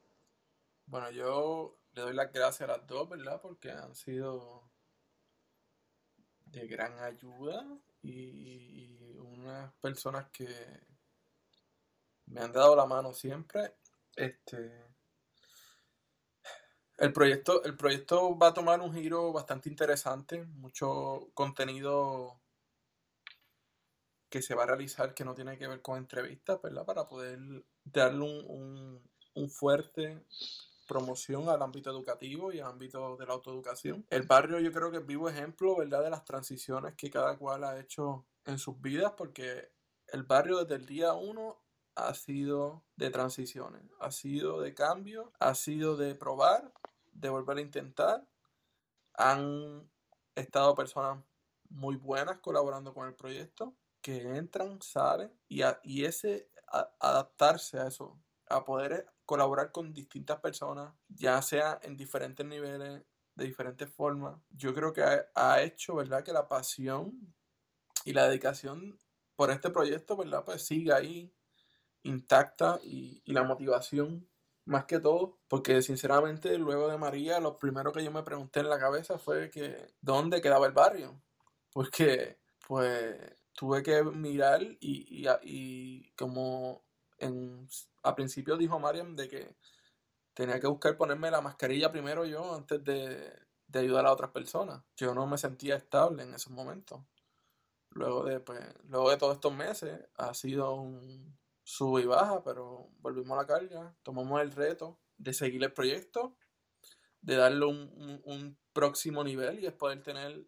Bueno, 0.87 1.11
yo 1.11 1.77
le 1.93 2.03
doy 2.03 2.15
las 2.15 2.33
gracias 2.33 2.69
a 2.69 2.79
las 2.79 2.87
dos, 2.87 3.09
¿verdad? 3.09 3.41
Porque 3.43 3.71
han 3.71 3.95
sido 3.95 4.63
de 6.51 6.67
gran 6.67 6.99
ayuda 7.01 7.67
y, 8.03 9.17
unas 9.19 9.73
personas 9.75 10.31
que 10.31 10.49
me 12.27 12.41
han 12.41 12.53
dado 12.53 12.75
la 12.75 12.87
mano 12.87 13.13
siempre. 13.13 13.75
Este, 14.17 14.85
el 16.99 17.13
proyecto, 17.13 17.63
el 17.65 17.77
proyecto 17.77 18.37
va 18.37 18.49
a 18.49 18.55
tomar 18.55 18.81
un 18.81 18.93
giro 18.93 19.33
bastante 19.33 19.69
interesante, 19.69 20.45
mucho 20.45 21.31
contenido 21.35 22.41
que 24.29 24.43
se 24.43 24.55
va 24.55 24.65
a 24.65 24.67
realizar 24.67 25.15
que 25.15 25.25
no 25.25 25.35
tiene 25.35 25.57
que 25.57 25.69
ver 25.69 25.81
con 25.81 25.99
entrevistas, 25.99 26.61
¿verdad? 26.61 26.85
Para 26.85 27.07
poder 27.07 27.39
darle 27.85 28.25
un, 28.25 29.03
un 29.35 29.51
fuerte 29.51 30.25
promoción 30.89 31.49
al 31.49 31.63
ámbito 31.63 31.91
educativo 31.91 32.53
y 32.53 32.59
al 32.59 32.71
ámbito 32.73 33.17
de 33.17 33.27
la 33.27 33.35
autoeducación. 33.35 34.05
El 34.11 34.23
barrio 34.23 34.59
yo 34.59 34.73
creo 34.73 34.91
que 34.91 34.97
es 34.97 35.07
vivo 35.07 35.29
ejemplo, 35.29 35.77
¿verdad?, 35.77 36.03
de 36.03 36.11
las 36.11 36.25
transiciones 36.25 36.95
que 36.97 37.11
cada 37.11 37.37
cual 37.37 37.63
ha 37.63 37.79
hecho 37.79 38.27
en 38.45 38.59
sus 38.59 38.81
vidas, 38.81 39.13
porque 39.17 39.71
el 40.09 40.25
barrio 40.25 40.65
desde 40.65 40.75
el 40.75 40.87
día 40.87 41.13
uno 41.13 41.63
ha 41.95 42.15
sido 42.15 42.85
de 42.97 43.11
transiciones, 43.11 43.83
ha 44.01 44.11
sido 44.11 44.61
de 44.61 44.75
cambio, 44.75 45.33
ha 45.39 45.55
sido 45.55 45.97
de 45.97 46.15
probar, 46.15 46.73
de 47.13 47.29
volver 47.29 47.59
a 47.59 47.61
intentar. 47.61 48.27
Han 49.15 49.91
estado 50.35 50.75
personas 50.75 51.23
muy 51.69 51.97
buenas 51.97 52.39
colaborando 52.39 52.95
con 52.95 53.07
el 53.07 53.15
proyecto, 53.15 53.75
que 54.01 54.37
entran, 54.37 54.81
salen 54.81 55.31
y, 55.49 55.61
y 55.83 56.05
ese 56.05 56.49
adaptarse 57.01 57.79
a 57.79 57.89
eso, 57.89 58.19
a 58.49 58.65
poder 58.65 59.07
colaborar 59.29 59.73
con 59.73 59.93
distintas 59.93 60.41
personas, 60.41 60.95
ya 61.07 61.43
sea 61.43 61.79
en 61.83 61.99
diferentes 61.99 62.47
niveles, 62.47 63.03
de 63.35 63.45
diferentes 63.45 63.87
formas. 63.91 64.41
Yo 64.49 64.75
creo 64.75 64.95
que 64.95 65.03
ha, 65.03 65.63
hecho, 65.63 65.97
¿verdad? 65.97 66.25
Que 66.25 66.33
la 66.33 66.49
pasión 66.49 67.35
y 68.07 68.15
la 68.15 68.27
dedicación 68.27 68.99
por 69.37 69.51
este 69.51 69.69
proyecto, 69.69 70.17
¿verdad? 70.17 70.45
Pues 70.47 70.65
siga 70.65 70.97
ahí 70.97 71.31
intacta 72.05 72.81
y, 72.83 73.23
la 73.31 73.43
motivación 73.43 74.27
más 74.65 74.87
que 74.87 74.99
todo, 74.99 75.39
porque 75.47 75.83
sinceramente 75.83 76.57
luego 76.57 76.89
de 76.89 76.97
María, 76.97 77.39
lo 77.39 77.59
primero 77.59 77.93
que 77.93 78.03
yo 78.03 78.11
me 78.11 78.23
pregunté 78.23 78.61
en 78.61 78.71
la 78.71 78.79
cabeza 78.79 79.19
fue 79.19 79.51
que 79.51 79.93
dónde 80.01 80.41
quedaba 80.41 80.67
el 80.67 80.73
barrio, 80.73 81.21
porque 81.71 82.39
pues 82.67 83.15
tuve 83.53 83.83
que 83.83 84.03
mirar 84.05 84.63
y, 84.63 85.29
y 85.43 86.11
como 86.13 86.88
en 87.19 87.69
a 88.03 88.15
principio 88.15 88.57
dijo 88.57 88.79
Mariam 88.79 89.15
de 89.17 89.29
que 89.29 89.57
tenía 90.35 90.61
que 90.61 90.67
buscar 90.69 90.97
ponerme 90.97 91.31
la 91.31 91.41
mascarilla 91.41 91.91
primero 91.91 92.25
yo 92.25 92.55
antes 92.55 92.83
de, 92.85 93.33
ayudar 93.75 94.07
a 94.07 94.13
otras 94.13 94.31
personas. 94.31 94.83
Yo 94.97 95.15
no 95.15 95.27
me 95.27 95.37
sentía 95.37 95.77
estable 95.77 96.23
en 96.23 96.35
esos 96.35 96.53
momentos. 96.53 97.01
Luego 97.91 98.25
de, 98.25 98.41
pues, 98.41 98.61
luego 98.85 99.11
de 99.11 99.17
todos 99.17 99.35
estos 99.35 99.53
meses 99.53 100.01
ha 100.17 100.33
sido 100.35 100.75
un 100.75 101.37
sub 101.65 101.99
y 101.99 102.07
baja, 102.07 102.43
pero 102.45 102.89
volvimos 103.01 103.37
a 103.37 103.43
la 103.43 103.47
carga, 103.47 103.97
tomamos 104.03 104.41
el 104.41 104.53
reto 104.53 104.99
de 105.17 105.33
seguir 105.33 105.63
el 105.65 105.73
proyecto, 105.73 106.37
de 107.21 107.37
darle 107.37 107.67
un, 107.67 108.23
un 108.25 108.59
próximo 108.73 109.25
nivel 109.25 109.59
y 109.59 109.67
es 109.67 109.73
poder 109.73 110.03
tener 110.03 110.47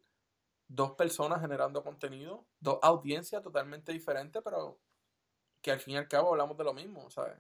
dos 0.68 0.93
personas 0.93 1.41
generando 1.41 1.83
contenido, 1.83 2.47
dos 2.61 2.79
audiencias 2.83 3.43
totalmente 3.43 3.93
diferentes, 3.93 4.41
pero 4.43 4.79
que 5.63 5.71
al 5.71 5.81
fin 5.81 5.95
y 5.95 5.97
al 5.97 6.09
cabo 6.09 6.31
hablamos 6.31 6.57
de 6.57 6.65
lo 6.65 6.75
mismo, 6.75 7.11
¿sabes? 7.11 7.39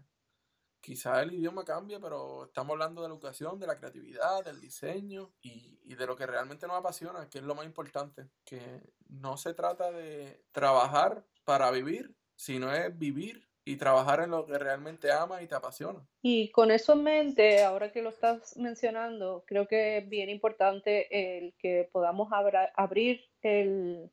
Quizá 0.80 1.22
el 1.22 1.34
idioma 1.34 1.64
cambia, 1.64 2.00
pero 2.00 2.44
estamos 2.44 2.72
hablando 2.72 3.02
de 3.02 3.08
la 3.08 3.14
educación, 3.14 3.58
de 3.60 3.66
la 3.66 3.76
creatividad, 3.76 4.44
del 4.44 4.60
diseño 4.60 5.30
y, 5.42 5.94
de 5.94 6.06
lo 6.06 6.16
que 6.16 6.26
realmente 6.26 6.66
nos 6.66 6.78
apasiona, 6.78 7.28
que 7.28 7.38
es 7.38 7.44
lo 7.44 7.54
más 7.54 7.66
importante, 7.66 8.28
que 8.44 8.80
no 9.08 9.36
se 9.36 9.52
trata 9.52 9.90
de 9.90 10.42
trabajar 10.52 11.26
para 11.44 11.70
vivir, 11.70 12.14
sino 12.34 12.72
es 12.72 12.96
vivir 12.98 13.46
y 13.64 13.76
trabajar 13.76 14.20
en 14.20 14.30
lo 14.30 14.46
que 14.46 14.58
realmente 14.58 15.12
ama 15.12 15.42
y 15.42 15.46
te 15.46 15.54
apasiona. 15.54 16.08
Y 16.22 16.50
con 16.50 16.70
eso 16.70 16.94
en 16.94 17.02
mente, 17.02 17.62
ahora 17.62 17.92
que 17.92 18.00
lo 18.00 18.08
estás 18.08 18.56
mencionando, 18.56 19.44
creo 19.46 19.68
que 19.68 19.98
es 19.98 20.08
bien 20.08 20.30
importante 20.30 21.08
el 21.10 21.54
que 21.58 21.90
podamos 21.92 22.30
abrir 22.32 23.28
el, 23.42 24.10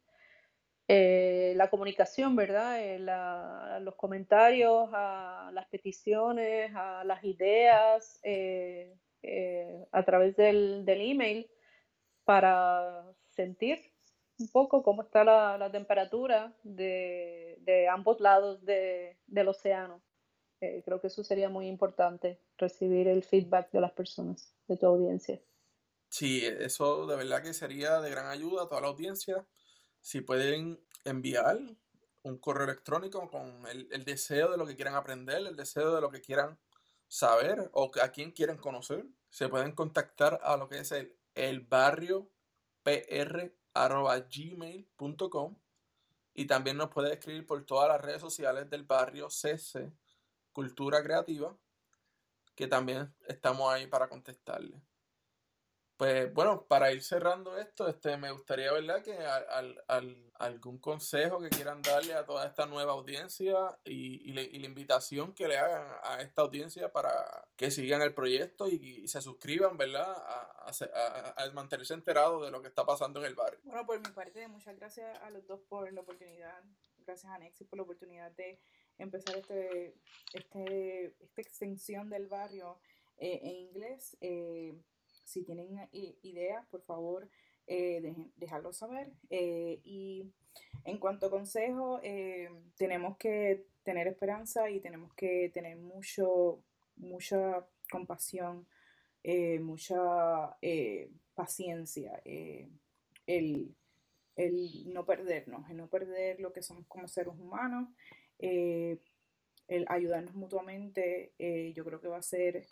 eh, 0.89 1.51
la 1.57 1.69
comunicación, 1.69 2.38
¿verdad? 2.38 2.81
Eh, 2.81 2.99
los 3.81 3.95
comentarios, 3.95 4.89
las 4.89 5.67
peticiones, 5.69 6.71
las 6.71 7.23
ideas 7.25 8.19
eh, 8.23 8.95
a 9.91 10.03
través 10.05 10.38
del, 10.38 10.85
del, 10.85 11.01
email 11.01 11.51
para 12.23 13.03
sentir 13.27 13.81
un 14.39 14.47
poco 14.49 14.81
cómo 14.81 15.01
está 15.01 15.25
la, 15.25 15.69
temperatura 15.71 16.55
de, 16.63 17.57
de, 17.61 17.89
ambos 17.89 18.21
lados 18.21 18.63
de, 18.63 19.17
del 19.25 19.49
océano. 19.49 20.01
creo 20.59 21.01
que 21.01 21.07
eso 21.07 21.21
sería 21.21 21.49
muy 21.49 21.67
importante, 21.67 22.39
recibir 22.57 23.09
el 23.09 23.23
feedback 23.23 23.71
de 23.71 23.81
las 23.81 23.91
personas, 23.91 24.55
de 24.69 24.77
tu 24.77 24.85
audiencia. 24.85 25.41
Sí, 26.09 26.45
eso 26.45 27.05
de 27.07 27.17
verdad 27.17 27.43
que 27.43 27.53
sería 27.53 27.99
de 27.99 28.09
gran 28.09 28.27
ayuda 28.27 28.63
a 28.63 28.69
toda 28.69 28.81
la 28.81 28.88
audiencia 28.88 29.45
si 30.01 30.21
pueden 30.21 30.79
enviar 31.05 31.59
un 32.23 32.37
correo 32.37 32.65
electrónico 32.65 33.29
con 33.29 33.65
el, 33.67 34.03
deseo 34.03 34.51
de 34.51 34.57
lo 34.57 34.65
que 34.65 34.75
quieran 34.75 34.95
aprender, 34.95 35.37
el 35.37 35.55
deseo 35.55 35.95
de 35.95 36.01
lo 36.01 36.09
que 36.09 36.21
quieran 36.21 36.59
saber 37.07 37.69
o 37.73 37.91
a 38.01 38.09
quién 38.09 38.31
quieren 38.31 38.57
conocer, 38.57 39.05
se 39.29 39.47
pueden 39.47 39.71
contactar 39.73 40.39
a 40.43 40.57
lo 40.57 40.67
que 40.67 40.79
es 40.79 40.91
el, 40.91 41.15
el 41.35 41.61
barrio 41.61 42.29
gmail.com 44.29 45.57
y 46.33 46.45
también 46.45 46.77
nos 46.77 46.89
puede 46.89 47.13
escribir 47.13 47.45
por 47.45 47.65
todas 47.65 47.89
las 47.89 48.01
redes 48.01 48.21
sociales 48.21 48.69
del 48.69 48.83
barrio 48.83 49.29
CC 49.29 49.91
Cultura 50.53 51.03
Creativa 51.03 51.57
que 52.55 52.67
también 52.67 53.13
estamos 53.27 53.71
ahí 53.71 53.85
para 53.85 54.09
contestarle. 54.09 54.81
Pues 55.97 56.31
bueno, 56.31 56.63
para 56.67 56.91
ir 56.91 57.01
cerrando 57.01 57.57
esto, 57.57 57.87
este, 57.87 58.17
me 58.17 58.29
gustaría, 58.29 58.71
¿verdad?, 58.71 59.01
que 59.01 59.17
al, 59.17 59.83
al, 59.87 60.31
algún 60.35 60.77
consejo 60.77 61.39
que 61.39 61.49
quieran 61.49 61.81
darle 61.81 62.13
a 62.13 62.23
toda 62.23 62.45
esta 62.45 62.67
nueva 62.67 62.93
audiencia 62.93 63.55
y, 63.83 64.29
y, 64.29 64.33
la 64.33 64.67
invitación 64.67 65.33
que 65.33 65.47
le 65.47 65.57
hagan 65.57 65.87
a 66.03 66.21
esta 66.21 66.43
audiencia 66.43 66.91
para 66.91 67.47
que 67.55 67.71
sigan 67.71 68.03
el 68.03 68.13
proyecto 68.13 68.67
y, 68.67 69.07
se 69.07 69.21
suscriban, 69.21 69.75
¿verdad?, 69.75 70.05
a, 70.07 70.63
a, 71.35 71.51
mantenerse 71.53 71.95
enterados 71.95 72.45
de 72.45 72.51
lo 72.51 72.61
que 72.61 72.67
está 72.67 72.85
pasando 72.85 73.19
en 73.19 73.25
el 73.25 73.35
barrio. 73.35 73.59
Bueno, 73.63 73.83
por 73.87 73.99
mi 73.99 74.13
parte, 74.13 74.47
muchas 74.47 74.77
gracias 74.77 75.17
a 75.23 75.31
los 75.31 75.47
dos 75.47 75.61
por 75.61 75.91
la 75.91 76.01
oportunidad, 76.01 76.61
gracias 77.07 77.31
a 77.31 77.39
Nexi 77.39 77.63
por 77.63 77.77
la 77.77 77.83
oportunidad 77.83 78.31
de 78.33 78.59
empezar 78.99 79.35
este, 79.35 79.95
este, 80.33 81.15
esta 81.19 81.41
extensión 81.41 82.07
del 82.07 82.27
barrio 82.27 82.77
eh, 83.17 83.39
en 83.41 83.55
inglés. 83.55 84.15
Eh, 84.21 84.75
si 85.28 85.43
tienen 85.43 85.78
eh, 85.91 86.15
ideas, 86.23 86.65
por 86.67 86.82
favor, 86.84 87.30
eh, 87.67 88.15
dejarlo 88.38 88.71
saber. 88.71 89.11
Eh, 89.30 89.82
y 89.84 90.32
en 90.86 90.97
cuanto 90.99 91.28
a 91.28 91.30
consejo, 91.30 91.99
tenemos 92.78 93.17
que 93.17 93.65
tener 93.84 94.07
esperanza 94.07 94.69
y 94.69 94.80
tenemos 94.80 95.13
que 95.13 95.51
tener 95.53 95.78
mucho, 95.78 96.63
mucha 96.95 97.67
compasión, 97.91 98.65
mucha 99.61 100.57
paciencia, 101.36 102.21
el, 102.23 103.75
el, 104.36 104.93
no 104.93 105.05
perdernos, 105.05 105.69
el 105.69 105.78
no 105.78 105.89
perder 105.89 106.39
lo 106.39 106.53
que 106.53 106.61
somos 106.61 106.88
como 106.88 107.07
seres 107.09 107.34
humanos, 107.38 107.89
el 108.39 109.86
ayudarnos 109.89 110.36
mutuamente, 110.36 111.34
yo 111.75 111.84
creo 111.84 111.99
que 111.99 112.07
va 112.07 112.17
a 112.17 112.21
ser 112.21 112.65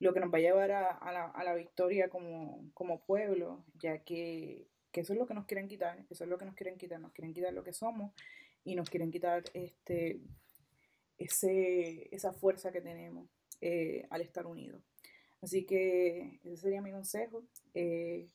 lo 0.00 0.14
que 0.14 0.20
nos 0.20 0.32
va 0.32 0.38
a 0.38 0.40
llevar 0.40 0.72
a, 0.72 1.12
la, 1.12 1.26
a 1.26 1.44
la, 1.44 1.54
victoria 1.54 2.08
como, 2.08 2.70
como 2.74 3.04
pueblo, 3.04 3.64
ya 3.74 4.02
que, 4.02 4.66
que, 4.90 5.02
eso 5.02 5.12
es 5.12 5.18
lo 5.18 5.26
que 5.26 5.34
nos 5.34 5.46
quieren 5.46 5.68
quitar, 5.68 6.04
eso 6.08 6.24
es 6.24 6.30
lo 6.30 6.38
que 6.38 6.46
nos 6.46 6.54
quieren 6.54 6.78
quitar, 6.78 6.98
nos 6.98 7.12
quieren 7.12 7.34
quitar 7.34 7.52
lo 7.52 7.62
que 7.62 7.74
somos 7.74 8.12
y 8.64 8.74
nos 8.74 8.88
quieren 8.88 9.10
quitar 9.10 9.44
este, 9.52 10.22
ese, 11.18 12.08
esa 12.14 12.32
fuerza 12.32 12.72
que 12.72 12.80
tenemos 12.80 13.28
eh, 13.60 14.06
al 14.10 14.22
estar 14.22 14.46
unidos. 14.46 14.82
Así 15.42 15.64
que 15.64 16.40
ese 16.44 16.56
sería 16.56 16.82
mi 16.82 16.92
consejo. 16.92 17.44
Eh, 17.74 18.28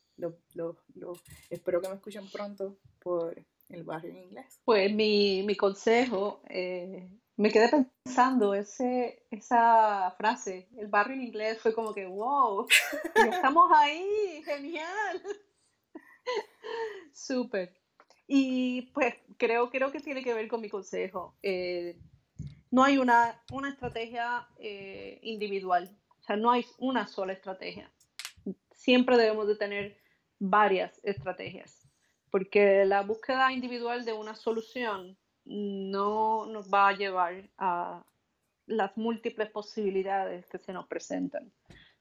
espero 1.50 1.80
que 1.80 1.88
me 1.88 1.94
escuchen 1.96 2.28
pronto 2.30 2.78
por 3.00 3.44
el 3.68 3.84
barrio 3.84 4.10
en 4.10 4.18
inglés. 4.18 4.60
Pues 4.64 4.92
mi, 4.92 5.42
mi 5.42 5.56
consejo 5.56 6.42
eh, 6.48 7.10
me 7.36 7.50
quedé 7.50 7.68
pensando, 8.04 8.54
ese, 8.54 9.26
esa 9.30 10.14
frase, 10.16 10.68
el 10.78 10.88
barrio 10.88 11.14
en 11.14 11.22
inglés, 11.22 11.60
fue 11.60 11.74
como 11.74 11.92
que, 11.92 12.06
wow, 12.06 12.66
estamos 13.14 13.70
ahí, 13.74 14.42
genial. 14.44 15.22
Súper. 17.12 17.76
Y 18.26 18.82
pues 18.92 19.14
creo, 19.36 19.70
creo 19.70 19.92
que 19.92 20.00
tiene 20.00 20.24
que 20.24 20.34
ver 20.34 20.48
con 20.48 20.60
mi 20.60 20.68
consejo. 20.68 21.36
Eh, 21.42 21.98
no 22.70 22.82
hay 22.82 22.98
una, 22.98 23.42
una 23.52 23.68
estrategia 23.68 24.48
eh, 24.58 25.20
individual, 25.22 25.96
o 26.18 26.22
sea, 26.22 26.36
no 26.36 26.50
hay 26.50 26.64
una 26.78 27.06
sola 27.06 27.34
estrategia. 27.34 27.92
Siempre 28.72 29.16
debemos 29.16 29.46
de 29.46 29.56
tener 29.56 29.98
varias 30.38 31.00
estrategias, 31.04 31.86
porque 32.30 32.84
la 32.84 33.02
búsqueda 33.02 33.52
individual 33.52 34.04
de 34.04 34.12
una 34.12 34.34
solución 34.34 35.16
no 35.46 36.46
nos 36.46 36.68
va 36.68 36.88
a 36.88 36.96
llevar 36.96 37.48
a 37.56 38.04
las 38.66 38.96
múltiples 38.96 39.50
posibilidades 39.50 40.46
que 40.46 40.58
se 40.58 40.72
nos 40.72 40.86
presentan. 40.86 41.52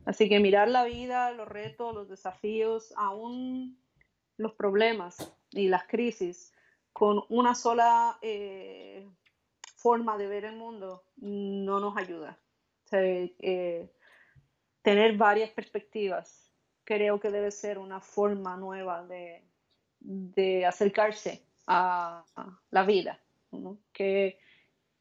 Así 0.05 0.27
que 0.29 0.39
mirar 0.39 0.67
la 0.67 0.83
vida, 0.83 1.31
los 1.31 1.47
retos, 1.47 1.93
los 1.93 2.09
desafíos, 2.09 2.93
aún 2.97 3.79
los 4.37 4.53
problemas 4.53 5.33
y 5.51 5.67
las 5.67 5.85
crisis 5.85 6.53
con 6.91 7.23
una 7.29 7.55
sola 7.55 8.17
eh, 8.21 9.07
forma 9.75 10.17
de 10.17 10.27
ver 10.27 10.45
el 10.45 10.55
mundo 10.55 11.03
no 11.17 11.79
nos 11.79 11.97
ayuda. 11.97 12.39
Eh, 12.91 13.91
tener 14.81 15.17
varias 15.17 15.49
perspectivas 15.51 16.51
creo 16.83 17.19
que 17.19 17.31
debe 17.31 17.51
ser 17.51 17.79
una 17.79 17.99
forma 17.99 18.55
nueva 18.57 19.03
de, 19.05 19.43
de 19.99 20.65
acercarse 20.65 21.43
a 21.67 22.23
la 22.69 22.83
vida. 22.83 23.19
Que 23.93 24.39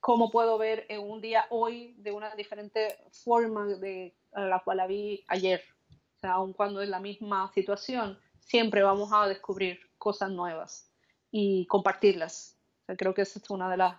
cómo 0.05 0.31
puedo 0.31 0.59
ver 0.59 0.85
en 0.91 1.01
un 1.01 1.21
día 1.21 1.47
hoy 1.49 1.95
de 1.99 2.13
una 2.13 2.35
diferente 2.37 2.99
forma 3.11 3.67
de 3.67 4.15
la 4.33 4.61
cual 4.63 4.77
la 4.77 4.87
vi 4.87 5.25
ayer. 5.29 5.63
O 5.91 6.21
sea, 6.21 6.33
aun 6.33 6.53
cuando 6.53 6.83
es 6.83 6.89
la 6.89 7.01
misma 7.01 7.51
situación, 7.55 8.19
siempre 8.39 8.83
vamos 8.83 9.11
a 9.13 9.27
descubrir 9.27 9.81
cosas 9.99 10.31
nuevas 10.31 10.91
y 11.31 11.67
compartirlas. 11.67 12.59
creo 12.99 13.15
que 13.15 13.23
esa 13.23 13.39
es 13.39 13.49
una 13.49 13.71
de 13.71 13.79
las, 13.79 13.97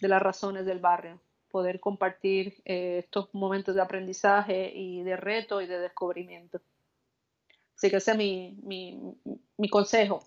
de 0.00 0.08
las 0.08 0.20
razones 0.20 0.66
del 0.66 0.78
barrio, 0.78 1.20
poder 1.50 1.80
compartir 1.80 2.62
eh, 2.66 2.98
estos 2.98 3.32
momentos 3.32 3.74
de 3.74 3.80
aprendizaje 3.80 4.70
y 4.74 5.02
de 5.02 5.16
reto 5.16 5.62
y 5.62 5.66
de 5.66 5.78
descubrimiento. 5.78 6.60
Así 7.74 7.88
que 7.88 7.96
ese 7.96 8.10
es 8.10 8.16
mi, 8.18 8.58
mi, 8.62 9.16
mi 9.56 9.68
consejo, 9.70 10.20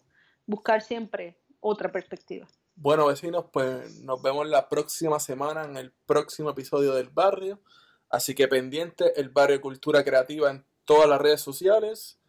buscar 0.47 0.82
siempre 0.82 1.38
otra 1.60 1.91
perspectiva. 1.91 2.47
Bueno, 2.76 3.06
vecinos, 3.06 3.46
pues 3.54 4.02
nos 4.02 4.22
vemos 4.22 4.48
la 4.48 4.68
próxima 4.68 5.20
semana 5.20 5.64
en 5.64 5.78
el 5.78 5.94
próximo 6.06 6.50
episodio 6.50 6.94
del 6.94 7.10
barrio. 7.10 7.62
Así 8.10 8.34
que 8.36 8.48
pendiente 8.48 9.20
el 9.20 9.30
barrio 9.30 9.62
Cultura 9.62 10.04
Creativa 10.04 10.50
en 10.50 10.66
todas 10.86 11.08
las 11.08 11.22
redes 11.22 11.42
sociales. 11.42 12.20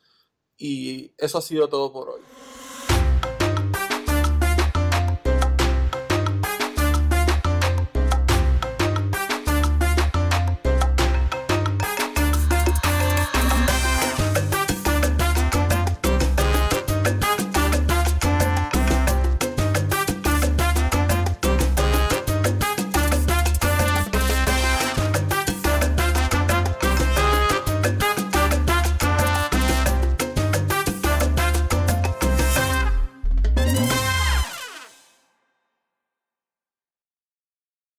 Y 0.57 1.13
eso 1.19 1.39
ha 1.39 1.43
sido 1.43 1.69
todo 1.69 1.93
por 1.93 2.11
hoy. 2.11 2.21